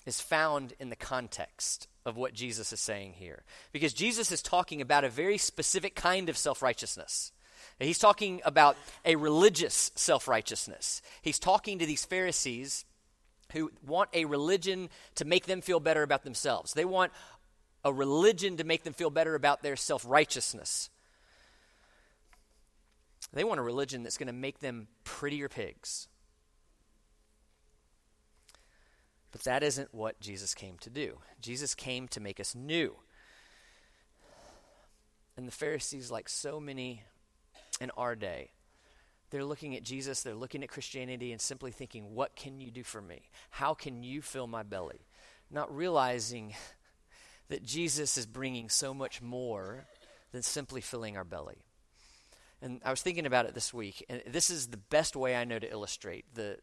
is 0.06 0.20
found 0.20 0.72
in 0.80 0.88
the 0.88 0.96
context 0.96 1.86
of 2.04 2.16
what 2.16 2.32
Jesus 2.32 2.72
is 2.72 2.80
saying 2.80 3.12
here. 3.12 3.44
Because 3.70 3.92
Jesus 3.92 4.32
is 4.32 4.42
talking 4.42 4.80
about 4.80 5.04
a 5.04 5.10
very 5.10 5.38
specific 5.38 5.94
kind 5.94 6.28
of 6.28 6.36
self 6.36 6.62
righteousness. 6.62 7.32
He's 7.78 7.98
talking 7.98 8.40
about 8.44 8.76
a 9.04 9.16
religious 9.16 9.92
self 9.94 10.26
righteousness. 10.26 11.00
He's 11.22 11.38
talking 11.38 11.78
to 11.78 11.86
these 11.86 12.04
Pharisees 12.04 12.84
who 13.52 13.70
want 13.86 14.10
a 14.12 14.24
religion 14.24 14.88
to 15.14 15.24
make 15.24 15.46
them 15.46 15.60
feel 15.60 15.80
better 15.80 16.02
about 16.02 16.24
themselves. 16.24 16.74
They 16.74 16.84
want 16.84 17.12
a 17.84 17.92
religion 17.92 18.56
to 18.56 18.64
make 18.64 18.82
them 18.82 18.92
feel 18.92 19.10
better 19.10 19.34
about 19.34 19.62
their 19.62 19.76
self 19.76 20.04
righteousness. 20.06 20.90
They 23.32 23.44
want 23.44 23.60
a 23.60 23.62
religion 23.62 24.02
that's 24.02 24.18
going 24.18 24.28
to 24.28 24.32
make 24.32 24.58
them 24.58 24.88
prettier 25.04 25.48
pigs. 25.48 26.08
But 29.30 29.42
that 29.42 29.62
isn't 29.62 29.94
what 29.94 30.18
Jesus 30.20 30.54
came 30.54 30.78
to 30.78 30.90
do. 30.90 31.18
Jesus 31.40 31.74
came 31.74 32.08
to 32.08 32.20
make 32.20 32.40
us 32.40 32.54
new. 32.54 32.96
And 35.36 35.46
the 35.46 35.52
Pharisees, 35.52 36.10
like 36.10 36.28
so 36.28 36.58
many 36.58 37.02
in 37.80 37.90
our 37.96 38.14
day, 38.14 38.50
they're 39.30 39.44
looking 39.44 39.76
at 39.76 39.82
Jesus, 39.82 40.22
they're 40.22 40.34
looking 40.34 40.62
at 40.62 40.70
Christianity, 40.70 41.32
and 41.32 41.40
simply 41.40 41.70
thinking, 41.70 42.14
What 42.14 42.34
can 42.34 42.60
you 42.60 42.70
do 42.70 42.82
for 42.82 43.02
me? 43.02 43.28
How 43.50 43.74
can 43.74 44.02
you 44.02 44.22
fill 44.22 44.46
my 44.46 44.62
belly? 44.62 45.06
Not 45.50 45.74
realizing 45.74 46.54
that 47.48 47.62
Jesus 47.62 48.16
is 48.16 48.26
bringing 48.26 48.68
so 48.68 48.94
much 48.94 49.20
more 49.20 49.86
than 50.32 50.42
simply 50.42 50.80
filling 50.80 51.16
our 51.16 51.24
belly. 51.24 51.64
And 52.60 52.80
I 52.84 52.90
was 52.90 53.02
thinking 53.02 53.26
about 53.26 53.46
it 53.46 53.54
this 53.54 53.72
week, 53.72 54.04
and 54.08 54.22
this 54.26 54.50
is 54.50 54.68
the 54.68 54.76
best 54.76 55.14
way 55.14 55.36
I 55.36 55.44
know 55.44 55.58
to 55.58 55.70
illustrate 55.70 56.24
the, 56.34 56.58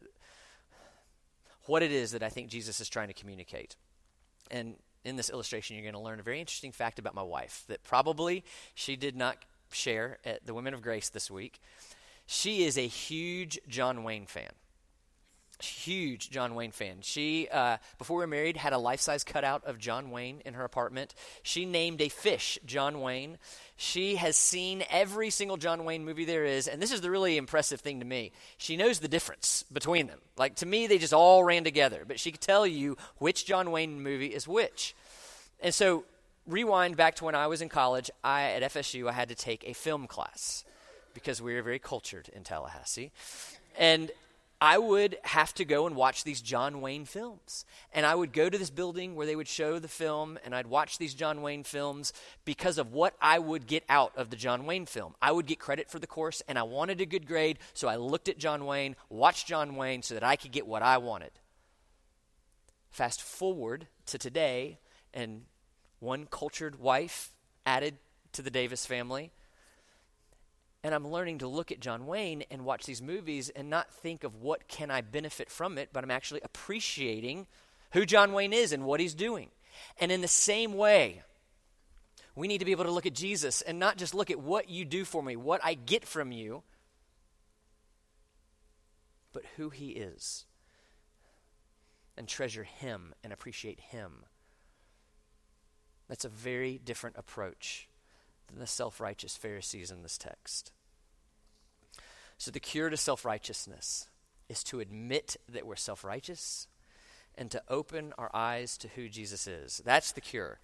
what 1.64 1.82
it 1.82 1.90
is 1.90 2.12
that 2.12 2.22
I 2.22 2.28
think 2.28 2.50
Jesus 2.50 2.80
is 2.80 2.88
trying 2.88 3.08
to 3.08 3.14
communicate. 3.14 3.76
And 4.50 4.76
in 5.04 5.16
this 5.16 5.30
illustration, 5.30 5.76
you're 5.76 5.84
going 5.84 5.94
to 5.94 6.00
learn 6.00 6.20
a 6.20 6.22
very 6.22 6.40
interesting 6.40 6.72
fact 6.72 6.98
about 6.98 7.14
my 7.14 7.22
wife 7.22 7.64
that 7.68 7.82
probably 7.82 8.44
she 8.74 8.96
did 8.96 9.16
not 9.16 9.38
share 9.72 10.18
at 10.24 10.46
the 10.46 10.54
Women 10.54 10.74
of 10.74 10.82
Grace 10.82 11.08
this 11.08 11.30
week. 11.30 11.60
She 12.26 12.64
is 12.64 12.76
a 12.76 12.86
huge 12.86 13.58
John 13.68 14.02
Wayne 14.04 14.26
fan 14.26 14.50
huge 15.62 16.30
John 16.30 16.54
Wayne 16.54 16.70
fan. 16.70 16.98
She, 17.00 17.48
uh, 17.50 17.78
before 17.98 18.18
we 18.18 18.22
were 18.22 18.28
married, 18.28 18.56
had 18.56 18.72
a 18.72 18.78
life 18.78 19.00
size 19.00 19.24
cutout 19.24 19.64
of 19.64 19.78
John 19.78 20.10
Wayne 20.10 20.42
in 20.44 20.54
her 20.54 20.64
apartment. 20.64 21.14
She 21.42 21.64
named 21.64 22.00
a 22.00 22.08
fish 22.08 22.58
John 22.66 23.00
Wayne. 23.00 23.38
She 23.76 24.16
has 24.16 24.36
seen 24.36 24.84
every 24.90 25.30
single 25.30 25.56
John 25.56 25.84
Wayne 25.84 26.04
movie 26.04 26.24
there 26.24 26.44
is, 26.44 26.68
and 26.68 26.80
this 26.80 26.92
is 26.92 27.00
the 27.00 27.10
really 27.10 27.36
impressive 27.36 27.80
thing 27.80 28.00
to 28.00 28.06
me. 28.06 28.32
She 28.58 28.76
knows 28.76 28.98
the 28.98 29.08
difference 29.08 29.64
between 29.72 30.06
them. 30.06 30.20
Like, 30.36 30.56
to 30.56 30.66
me, 30.66 30.86
they 30.86 30.98
just 30.98 31.14
all 31.14 31.44
ran 31.44 31.64
together, 31.64 32.04
but 32.06 32.20
she 32.20 32.32
could 32.32 32.40
tell 32.40 32.66
you 32.66 32.96
which 33.18 33.46
John 33.46 33.70
Wayne 33.70 34.02
movie 34.02 34.34
is 34.34 34.46
which. 34.46 34.94
And 35.60 35.72
so, 35.72 36.04
rewind 36.46 36.96
back 36.96 37.16
to 37.16 37.24
when 37.24 37.34
I 37.34 37.46
was 37.46 37.60
in 37.60 37.68
college, 37.68 38.10
I, 38.22 38.44
at 38.50 38.62
FSU, 38.72 39.08
I 39.08 39.12
had 39.12 39.28
to 39.28 39.34
take 39.34 39.64
a 39.66 39.72
film 39.72 40.06
class 40.06 40.64
because 41.14 41.40
we 41.40 41.54
were 41.54 41.62
very 41.62 41.78
cultured 41.78 42.28
in 42.28 42.44
Tallahassee. 42.44 43.10
And 43.78 44.10
I 44.60 44.78
would 44.78 45.18
have 45.22 45.52
to 45.54 45.66
go 45.66 45.86
and 45.86 45.94
watch 45.94 46.24
these 46.24 46.40
John 46.40 46.80
Wayne 46.80 47.04
films. 47.04 47.66
And 47.92 48.06
I 48.06 48.14
would 48.14 48.32
go 48.32 48.48
to 48.48 48.56
this 48.56 48.70
building 48.70 49.14
where 49.14 49.26
they 49.26 49.36
would 49.36 49.48
show 49.48 49.78
the 49.78 49.88
film, 49.88 50.38
and 50.44 50.54
I'd 50.54 50.66
watch 50.66 50.96
these 50.96 51.12
John 51.12 51.42
Wayne 51.42 51.62
films 51.62 52.12
because 52.46 52.78
of 52.78 52.92
what 52.92 53.14
I 53.20 53.38
would 53.38 53.66
get 53.66 53.84
out 53.88 54.12
of 54.16 54.30
the 54.30 54.36
John 54.36 54.64
Wayne 54.64 54.86
film. 54.86 55.14
I 55.20 55.32
would 55.32 55.46
get 55.46 55.58
credit 55.58 55.90
for 55.90 55.98
the 55.98 56.06
course, 56.06 56.42
and 56.48 56.58
I 56.58 56.62
wanted 56.62 57.00
a 57.00 57.06
good 57.06 57.26
grade, 57.26 57.58
so 57.74 57.86
I 57.86 57.96
looked 57.96 58.28
at 58.28 58.38
John 58.38 58.64
Wayne, 58.64 58.96
watched 59.10 59.46
John 59.46 59.76
Wayne, 59.76 60.02
so 60.02 60.14
that 60.14 60.24
I 60.24 60.36
could 60.36 60.52
get 60.52 60.66
what 60.66 60.82
I 60.82 60.96
wanted. 60.98 61.32
Fast 62.88 63.20
forward 63.20 63.88
to 64.06 64.16
today, 64.16 64.78
and 65.12 65.42
one 65.98 66.26
cultured 66.26 66.78
wife 66.78 67.32
added 67.64 67.96
to 68.32 68.42
the 68.42 68.50
Davis 68.50 68.86
family 68.86 69.32
and 70.86 70.94
I'm 70.94 71.08
learning 71.08 71.38
to 71.38 71.48
look 71.48 71.72
at 71.72 71.80
John 71.80 72.06
Wayne 72.06 72.44
and 72.48 72.64
watch 72.64 72.86
these 72.86 73.02
movies 73.02 73.48
and 73.48 73.68
not 73.68 73.90
think 73.90 74.22
of 74.22 74.36
what 74.36 74.68
can 74.68 74.88
I 74.88 75.00
benefit 75.00 75.50
from 75.50 75.78
it, 75.78 75.88
but 75.92 76.04
I'm 76.04 76.12
actually 76.12 76.42
appreciating 76.44 77.48
who 77.90 78.06
John 78.06 78.32
Wayne 78.32 78.52
is 78.52 78.70
and 78.70 78.84
what 78.84 79.00
he's 79.00 79.12
doing. 79.12 79.50
And 79.98 80.12
in 80.12 80.20
the 80.20 80.28
same 80.28 80.74
way, 80.74 81.22
we 82.36 82.46
need 82.46 82.58
to 82.58 82.64
be 82.64 82.70
able 82.70 82.84
to 82.84 82.92
look 82.92 83.04
at 83.04 83.14
Jesus 83.14 83.62
and 83.62 83.80
not 83.80 83.96
just 83.96 84.14
look 84.14 84.30
at 84.30 84.38
what 84.38 84.70
you 84.70 84.84
do 84.84 85.04
for 85.04 85.24
me, 85.24 85.34
what 85.34 85.60
I 85.64 85.74
get 85.74 86.04
from 86.04 86.30
you, 86.30 86.62
but 89.32 89.42
who 89.56 89.70
he 89.70 89.88
is. 89.88 90.44
And 92.16 92.28
treasure 92.28 92.62
him 92.62 93.12
and 93.24 93.32
appreciate 93.32 93.80
him. 93.80 94.22
That's 96.08 96.24
a 96.24 96.30
very 96.30 96.78
different 96.78 97.16
approach 97.18 97.88
than 98.48 98.58
the 98.58 98.66
self 98.66 99.00
righteous 99.00 99.36
Pharisees 99.36 99.90
in 99.90 100.02
this 100.02 100.18
text. 100.18 100.72
So, 102.38 102.50
the 102.50 102.60
cure 102.60 102.90
to 102.90 102.96
self 102.96 103.24
righteousness 103.24 104.08
is 104.48 104.62
to 104.64 104.80
admit 104.80 105.36
that 105.48 105.66
we're 105.66 105.76
self 105.76 106.04
righteous 106.04 106.68
and 107.36 107.50
to 107.50 107.62
open 107.68 108.12
our 108.18 108.30
eyes 108.34 108.78
to 108.78 108.88
who 108.88 109.08
Jesus 109.08 109.46
is. 109.46 109.82
That's 109.84 110.12
the 110.12 110.20
cure. 110.20 110.58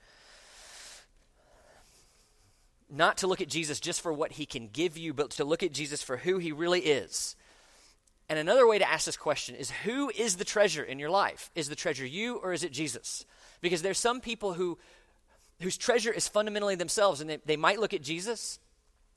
Not 2.90 3.18
to 3.18 3.26
look 3.26 3.40
at 3.40 3.48
Jesus 3.48 3.80
just 3.80 4.00
for 4.00 4.12
what 4.12 4.32
he 4.32 4.46
can 4.46 4.68
give 4.68 4.98
you, 4.98 5.14
but 5.14 5.30
to 5.32 5.44
look 5.44 5.62
at 5.62 5.72
Jesus 5.72 6.02
for 6.02 6.18
who 6.18 6.38
he 6.38 6.52
really 6.52 6.80
is. 6.80 7.36
And 8.28 8.38
another 8.38 8.66
way 8.66 8.78
to 8.78 8.90
ask 8.90 9.06
this 9.06 9.16
question 9.16 9.54
is 9.54 9.70
who 9.70 10.10
is 10.10 10.36
the 10.36 10.44
treasure 10.44 10.84
in 10.84 10.98
your 10.98 11.10
life? 11.10 11.50
Is 11.54 11.68
the 11.68 11.74
treasure 11.74 12.06
you 12.06 12.36
or 12.36 12.52
is 12.52 12.64
it 12.64 12.72
Jesus? 12.72 13.24
Because 13.60 13.82
there's 13.82 13.98
some 13.98 14.20
people 14.20 14.54
who 14.54 14.78
whose 15.60 15.76
treasure 15.76 16.12
is 16.12 16.28
fundamentally 16.28 16.74
themselves 16.74 17.20
and 17.20 17.30
they, 17.30 17.38
they 17.44 17.56
might 17.56 17.78
look 17.78 17.94
at 17.94 18.02
Jesus 18.02 18.58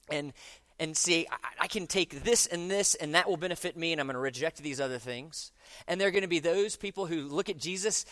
and 0.10 0.34
and 0.78 0.96
say, 0.98 1.26
I, 1.32 1.36
I, 1.62 1.68
can 1.68 1.88
take 1.88 2.26
this 2.26 2.48
and 2.48 2.70
this, 2.70 2.96
and 2.96 3.16
that 3.16 3.30
will 3.30 3.38
benefit 3.38 3.78
me, 3.78 3.94
and 3.94 4.02
I'm 4.02 4.08
going 4.08 4.16
to 4.16 4.20
reject 4.20 4.58
these 4.58 4.82
other 4.82 5.00
things. 5.00 5.54
And 5.88 6.02
there 6.02 6.10
are 6.10 6.12
going 6.12 6.24
to 6.24 6.28
be 6.28 6.40
those 6.40 6.76
people 6.76 7.06
who 7.06 7.30
look 7.30 7.48
at 7.48 7.58
Jesus 7.58 8.06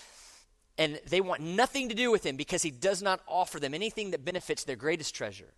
and 0.77 0.99
they 1.07 1.21
want 1.21 1.41
nothing 1.41 1.89
to 1.89 1.95
do 1.95 2.11
with 2.11 2.25
him 2.25 2.35
because 2.35 2.63
he 2.63 2.71
does 2.71 3.01
not 3.01 3.21
offer 3.27 3.59
them 3.59 3.73
anything 3.73 4.11
that 4.11 4.25
benefits 4.25 4.63
their 4.63 4.75
greatest 4.75 5.13
treasure. 5.13 5.53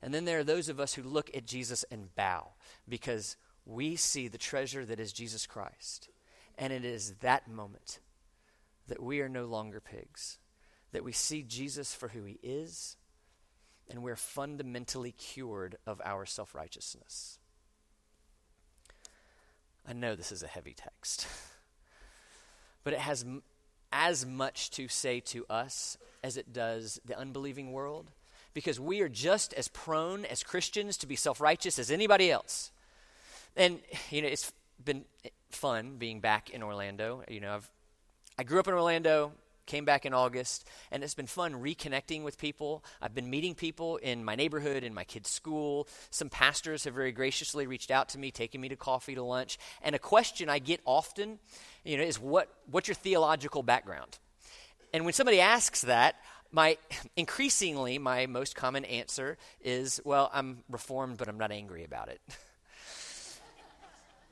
And 0.00 0.12
then 0.12 0.24
there 0.24 0.38
are 0.38 0.44
those 0.44 0.68
of 0.68 0.80
us 0.80 0.94
who 0.94 1.02
look 1.02 1.30
at 1.36 1.46
Jesus 1.46 1.84
and 1.90 2.14
bow 2.14 2.48
because 2.88 3.36
we 3.66 3.94
see 3.94 4.28
the 4.28 4.38
treasure 4.38 4.84
that 4.84 4.98
is 4.98 5.12
Jesus 5.12 5.46
Christ. 5.46 6.08
And 6.56 6.72
it 6.72 6.84
is 6.84 7.14
that 7.20 7.48
moment 7.48 8.00
that 8.88 9.02
we 9.02 9.20
are 9.20 9.28
no 9.28 9.44
longer 9.44 9.80
pigs, 9.80 10.38
that 10.92 11.04
we 11.04 11.12
see 11.12 11.42
Jesus 11.42 11.94
for 11.94 12.08
who 12.08 12.24
he 12.24 12.38
is 12.42 12.96
and 13.90 14.02
we're 14.02 14.16
fundamentally 14.16 15.12
cured 15.12 15.76
of 15.86 16.00
our 16.04 16.24
self 16.26 16.54
righteousness. 16.54 17.38
I 19.86 19.92
know 19.92 20.14
this 20.14 20.32
is 20.32 20.42
a 20.42 20.48
heavy 20.48 20.74
text, 20.74 21.26
but 22.84 22.92
it 22.92 23.00
has 23.00 23.22
m- 23.22 23.42
as 23.92 24.24
much 24.24 24.70
to 24.72 24.88
say 24.88 25.20
to 25.20 25.44
us 25.50 25.98
as 26.22 26.36
it 26.36 26.52
does 26.52 27.00
the 27.04 27.18
unbelieving 27.18 27.72
world, 27.72 28.10
because 28.54 28.78
we 28.78 29.00
are 29.00 29.08
just 29.08 29.52
as 29.54 29.68
prone 29.68 30.24
as 30.24 30.42
Christians 30.42 30.96
to 30.98 31.06
be 31.06 31.16
self 31.16 31.40
righteous 31.40 31.78
as 31.78 31.90
anybody 31.90 32.30
else. 32.30 32.70
And, 33.56 33.80
you 34.10 34.22
know, 34.22 34.28
it's 34.28 34.52
been 34.82 35.04
fun 35.50 35.96
being 35.98 36.20
back 36.20 36.50
in 36.50 36.62
Orlando. 36.62 37.22
You 37.28 37.40
know, 37.40 37.56
I've, 37.56 37.70
I 38.38 38.44
grew 38.44 38.60
up 38.60 38.68
in 38.68 38.72
Orlando, 38.72 39.32
came 39.66 39.84
back 39.84 40.06
in 40.06 40.14
August, 40.14 40.68
and 40.90 41.02
it's 41.02 41.14
been 41.14 41.26
fun 41.26 41.54
reconnecting 41.54 42.22
with 42.22 42.38
people. 42.38 42.84
I've 43.00 43.14
been 43.14 43.30
meeting 43.30 43.54
people 43.54 43.96
in 43.98 44.24
my 44.24 44.34
neighborhood, 44.34 44.84
in 44.84 44.94
my 44.94 45.04
kids' 45.04 45.30
school. 45.30 45.88
Some 46.10 46.28
pastors 46.28 46.84
have 46.84 46.94
very 46.94 47.12
graciously 47.12 47.66
reached 47.66 47.90
out 47.90 48.08
to 48.10 48.18
me, 48.18 48.30
taking 48.30 48.60
me 48.60 48.68
to 48.68 48.76
coffee, 48.76 49.14
to 49.14 49.22
lunch. 49.22 49.58
And 49.82 49.94
a 49.94 49.98
question 49.98 50.48
I 50.48 50.58
get 50.58 50.80
often, 50.84 51.38
you 51.84 51.96
know, 51.96 52.04
is 52.04 52.18
what 52.18 52.48
what's 52.70 52.88
your 52.88 52.94
theological 52.94 53.62
background? 53.62 54.18
And 54.92 55.04
when 55.04 55.14
somebody 55.14 55.40
asks 55.40 55.82
that, 55.82 56.16
my 56.50 56.76
increasingly 57.16 57.98
my 57.98 58.26
most 58.26 58.54
common 58.54 58.84
answer 58.84 59.38
is, 59.62 60.00
well, 60.04 60.30
I'm 60.32 60.64
reformed, 60.68 61.16
but 61.16 61.28
I'm 61.28 61.38
not 61.38 61.50
angry 61.50 61.84
about 61.84 62.08
it. 62.08 62.20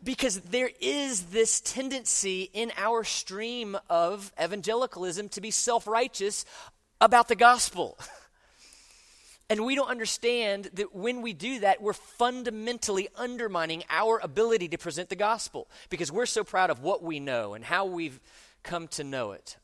because 0.02 0.40
there 0.40 0.70
is 0.80 1.26
this 1.26 1.60
tendency 1.60 2.50
in 2.52 2.72
our 2.76 3.04
stream 3.04 3.76
of 3.88 4.32
evangelicalism 4.42 5.28
to 5.30 5.40
be 5.40 5.50
self 5.50 5.86
righteous 5.86 6.44
about 7.00 7.28
the 7.28 7.36
gospel. 7.36 7.98
And 9.50 9.66
we 9.66 9.74
don't 9.74 9.90
understand 9.90 10.70
that 10.74 10.94
when 10.94 11.22
we 11.22 11.32
do 11.32 11.58
that, 11.58 11.82
we're 11.82 11.92
fundamentally 11.92 13.08
undermining 13.16 13.82
our 13.90 14.20
ability 14.22 14.68
to 14.68 14.78
present 14.78 15.08
the 15.08 15.16
gospel 15.16 15.68
because 15.88 16.12
we're 16.12 16.26
so 16.26 16.44
proud 16.44 16.70
of 16.70 16.84
what 16.84 17.02
we 17.02 17.18
know 17.18 17.54
and 17.54 17.64
how 17.64 17.84
we've 17.84 18.20
come 18.62 18.86
to 18.88 19.02
know 19.02 19.32
it. 19.32 19.56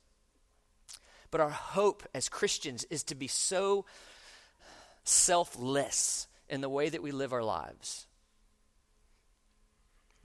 But 1.31 1.41
our 1.41 1.51
hope 1.51 2.03
as 2.13 2.29
Christians 2.29 2.83
is 2.91 3.05
to 3.05 3.15
be 3.15 3.29
so 3.29 3.85
selfless 5.05 6.27
in 6.49 6.63
the 6.63 6.69
way 6.69 6.89
that 6.89 7.03
we 7.03 7.13
live 7.13 7.33
our 7.33 7.45
lives 7.45 8.09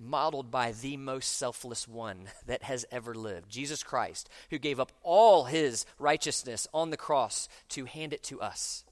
modeled 0.01 0.51
by 0.51 0.71
the 0.71 0.97
most 0.97 1.37
selfless 1.37 1.87
one 1.87 2.29
that 2.47 2.63
has 2.63 2.85
ever 2.91 3.13
lived, 3.13 3.49
Jesus 3.49 3.83
Christ, 3.83 4.29
who 4.49 4.57
gave 4.57 4.79
up 4.79 4.91
all 5.03 5.45
his 5.45 5.85
righteousness 5.99 6.67
on 6.73 6.89
the 6.89 6.97
cross 6.97 7.47
to 7.69 7.85
hand 7.85 8.13
it 8.13 8.23
to 8.23 8.41
us. 8.41 8.83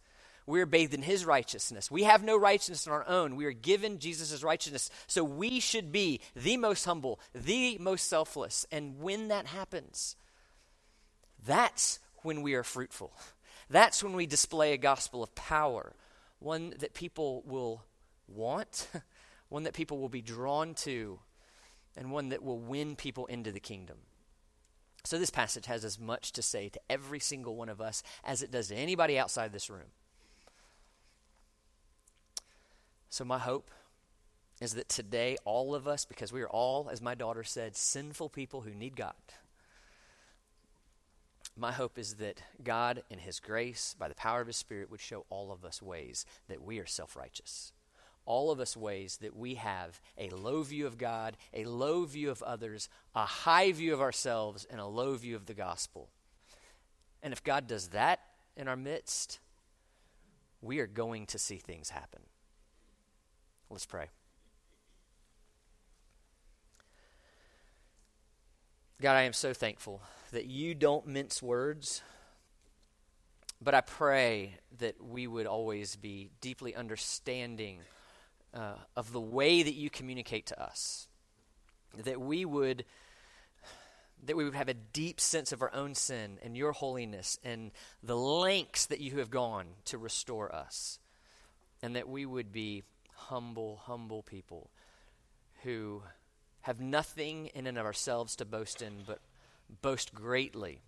We're 0.46 0.66
bathed 0.66 0.96
in 0.96 1.04
his 1.04 1.26
righteousness. 1.26 1.92
We 1.92 2.04
have 2.04 2.24
no 2.24 2.36
righteousness 2.36 2.88
on 2.88 2.94
our 2.94 3.08
own. 3.08 3.36
We 3.36 3.46
are 3.46 3.52
given 3.52 4.00
Jesus' 4.00 4.42
righteousness. 4.42 4.90
So 5.06 5.24
we 5.24 5.60
should 5.60 5.92
be 5.92 6.22
the 6.36 6.58
most 6.58 6.86
humble, 6.86 7.20
the 7.36 7.78
most 7.80 8.08
selfless. 8.08 8.66
And 8.72 9.00
when 9.00 9.28
that 9.28 9.46
happens, 9.46 10.16
that's 11.46 12.00
when 12.24 12.42
we 12.42 12.56
are 12.56 12.64
fruitful. 12.64 13.14
That's 13.70 14.04
when 14.04 14.14
we 14.14 14.26
display 14.26 14.74
a 14.74 14.78
gospel 14.78 15.22
of 15.22 15.36
power, 15.36 15.94
one 16.40 16.74
that 16.80 16.96
people 16.96 17.44
will 17.46 17.84
want 18.28 18.88
one 19.50 19.64
that 19.64 19.74
people 19.74 19.98
will 19.98 20.10
be 20.10 20.22
drawn 20.22 20.74
to, 20.76 21.20
and 21.98 22.12
one 22.12 22.30
that 22.30 22.44
will 22.44 22.60
win 22.60 22.96
people 22.96 23.26
into 23.26 23.52
the 23.52 23.60
kingdom. 23.60 23.98
So, 25.04 25.18
this 25.18 25.30
passage 25.30 25.66
has 25.66 25.84
as 25.84 26.00
much 26.00 26.32
to 26.34 26.42
say 26.42 26.70
to 26.70 26.80
every 26.90 27.20
single 27.20 27.56
one 27.56 27.70
of 27.70 27.82
us 27.82 28.04
as 28.24 28.42
it 28.42 28.52
does 28.52 28.68
to 28.68 28.76
anybody 28.76 29.18
outside 29.18 29.52
this 29.52 29.70
room. 29.70 29.92
So, 33.10 33.26
my 33.26 33.40
hope 33.40 33.72
is 34.62 34.74
that 34.74 34.90
today, 34.90 35.38
all 35.46 35.74
of 35.74 35.88
us, 35.88 36.06
because 36.06 36.34
we 36.34 36.42
are 36.42 36.50
all, 36.50 36.90
as 36.92 37.02
my 37.02 37.16
daughter 37.16 37.44
said, 37.44 37.76
sinful 37.76 38.30
people 38.30 38.62
who 38.62 38.74
need 38.74 38.96
God, 38.96 39.14
my 41.58 41.72
hope 41.72 41.98
is 41.98 42.16
that 42.16 42.42
God, 42.64 43.04
in 43.10 43.20
His 43.20 43.40
grace, 43.40 43.96
by 43.98 44.10
the 44.10 44.16
power 44.16 44.42
of 44.42 44.48
His 44.48 44.58
Spirit, 44.58 44.92
would 44.92 45.02
show 45.02 45.26
all 45.30 45.52
of 45.52 45.66
us 45.66 45.82
ways 45.82 46.26
that 46.50 46.62
we 46.62 46.78
are 46.80 46.86
self 46.86 47.16
righteous 47.16 47.72
all 48.30 48.52
of 48.52 48.60
us 48.60 48.78
ways 48.78 49.18
that 49.18 49.36
we 49.36 49.56
have 49.56 50.00
a 50.16 50.30
low 50.30 50.62
view 50.62 50.86
of 50.86 51.00
God, 51.00 51.36
a 51.52 51.66
low 51.66 52.06
view 52.06 52.30
of 52.30 52.44
others, 52.44 52.88
a 53.16 53.26
high 53.26 53.72
view 53.72 53.92
of 53.92 54.02
ourselves, 54.02 54.68
and 54.70 54.80
a 54.80 54.86
low 54.86 55.16
view 55.16 55.36
of 55.36 55.48
the 55.48 55.56
gospel. 55.56 56.10
And 57.24 57.34
if 57.34 57.44
God 57.44 57.68
does 57.68 57.88
that 57.88 58.20
in 58.56 58.68
our 58.68 58.76
midst, 58.76 59.40
we 60.62 60.78
are 60.78 60.86
going 60.86 61.26
to 61.26 61.40
see 61.40 61.58
things 61.58 61.90
happen. 61.90 62.22
Let's 63.68 63.88
pray. 63.88 64.10
God, 69.02 69.16
I 69.16 69.24
am 69.24 69.34
so 69.34 69.54
thankful 69.54 70.04
that 70.34 70.46
you 70.46 70.76
don't 70.76 71.08
mince 71.08 71.42
words, 71.42 72.04
but 73.60 73.74
I 73.74 73.82
pray 73.82 74.60
that 74.78 75.04
we 75.04 75.26
would 75.26 75.48
always 75.48 75.96
be 75.96 76.30
deeply 76.42 76.76
understanding 76.76 77.80
uh, 78.54 78.76
of 78.96 79.12
the 79.12 79.22
way 79.22 79.64
that 79.64 79.74
you 79.74 79.90
communicate 79.90 80.48
to 80.48 80.62
us, 80.62 81.08
that 82.04 82.20
we 82.20 82.46
would 82.46 82.86
that 84.26 84.36
we 84.36 84.44
would 84.44 84.56
have 84.56 84.68
a 84.68 84.74
deep 84.74 85.20
sense 85.20 85.54
of 85.54 85.62
our 85.62 85.74
own 85.74 85.96
sin 85.96 86.40
and 86.44 86.58
your 86.58 86.74
holiness 86.74 87.40
and 87.42 87.72
the 88.04 88.18
lengths 88.18 88.88
that 88.88 89.00
you 89.00 89.20
have 89.20 89.30
gone 89.30 89.68
to 89.86 89.98
restore 89.98 90.54
us, 90.54 91.00
and 91.82 91.96
that 91.96 92.10
we 92.10 92.26
would 92.26 92.52
be 92.52 92.84
humble, 93.14 93.78
humble 93.84 94.22
people 94.22 94.72
who 95.64 96.04
have 96.62 96.82
nothing 96.82 97.48
in 97.48 97.66
and 97.66 97.78
of 97.78 97.86
ourselves 97.86 98.36
to 98.36 98.46
boast 98.46 98.82
in, 98.82 99.04
but 99.08 99.20
boast 99.82 100.14
greatly 100.14 100.82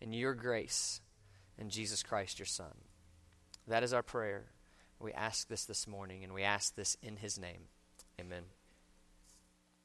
in 0.00 0.12
your 0.12 0.34
grace 0.34 1.00
in 1.58 1.70
Jesus 1.70 2.02
Christ, 2.02 2.38
your 2.38 2.46
Son. 2.46 2.74
That 3.66 3.82
is 3.82 3.92
our 3.92 4.02
prayer. 4.02 4.46
We 5.00 5.12
ask 5.12 5.48
this 5.48 5.64
this 5.64 5.86
morning, 5.86 6.24
and 6.24 6.34
we 6.34 6.42
ask 6.42 6.74
this 6.74 6.96
in 7.02 7.16
his 7.16 7.38
name. 7.38 7.68
Amen. 8.20 8.44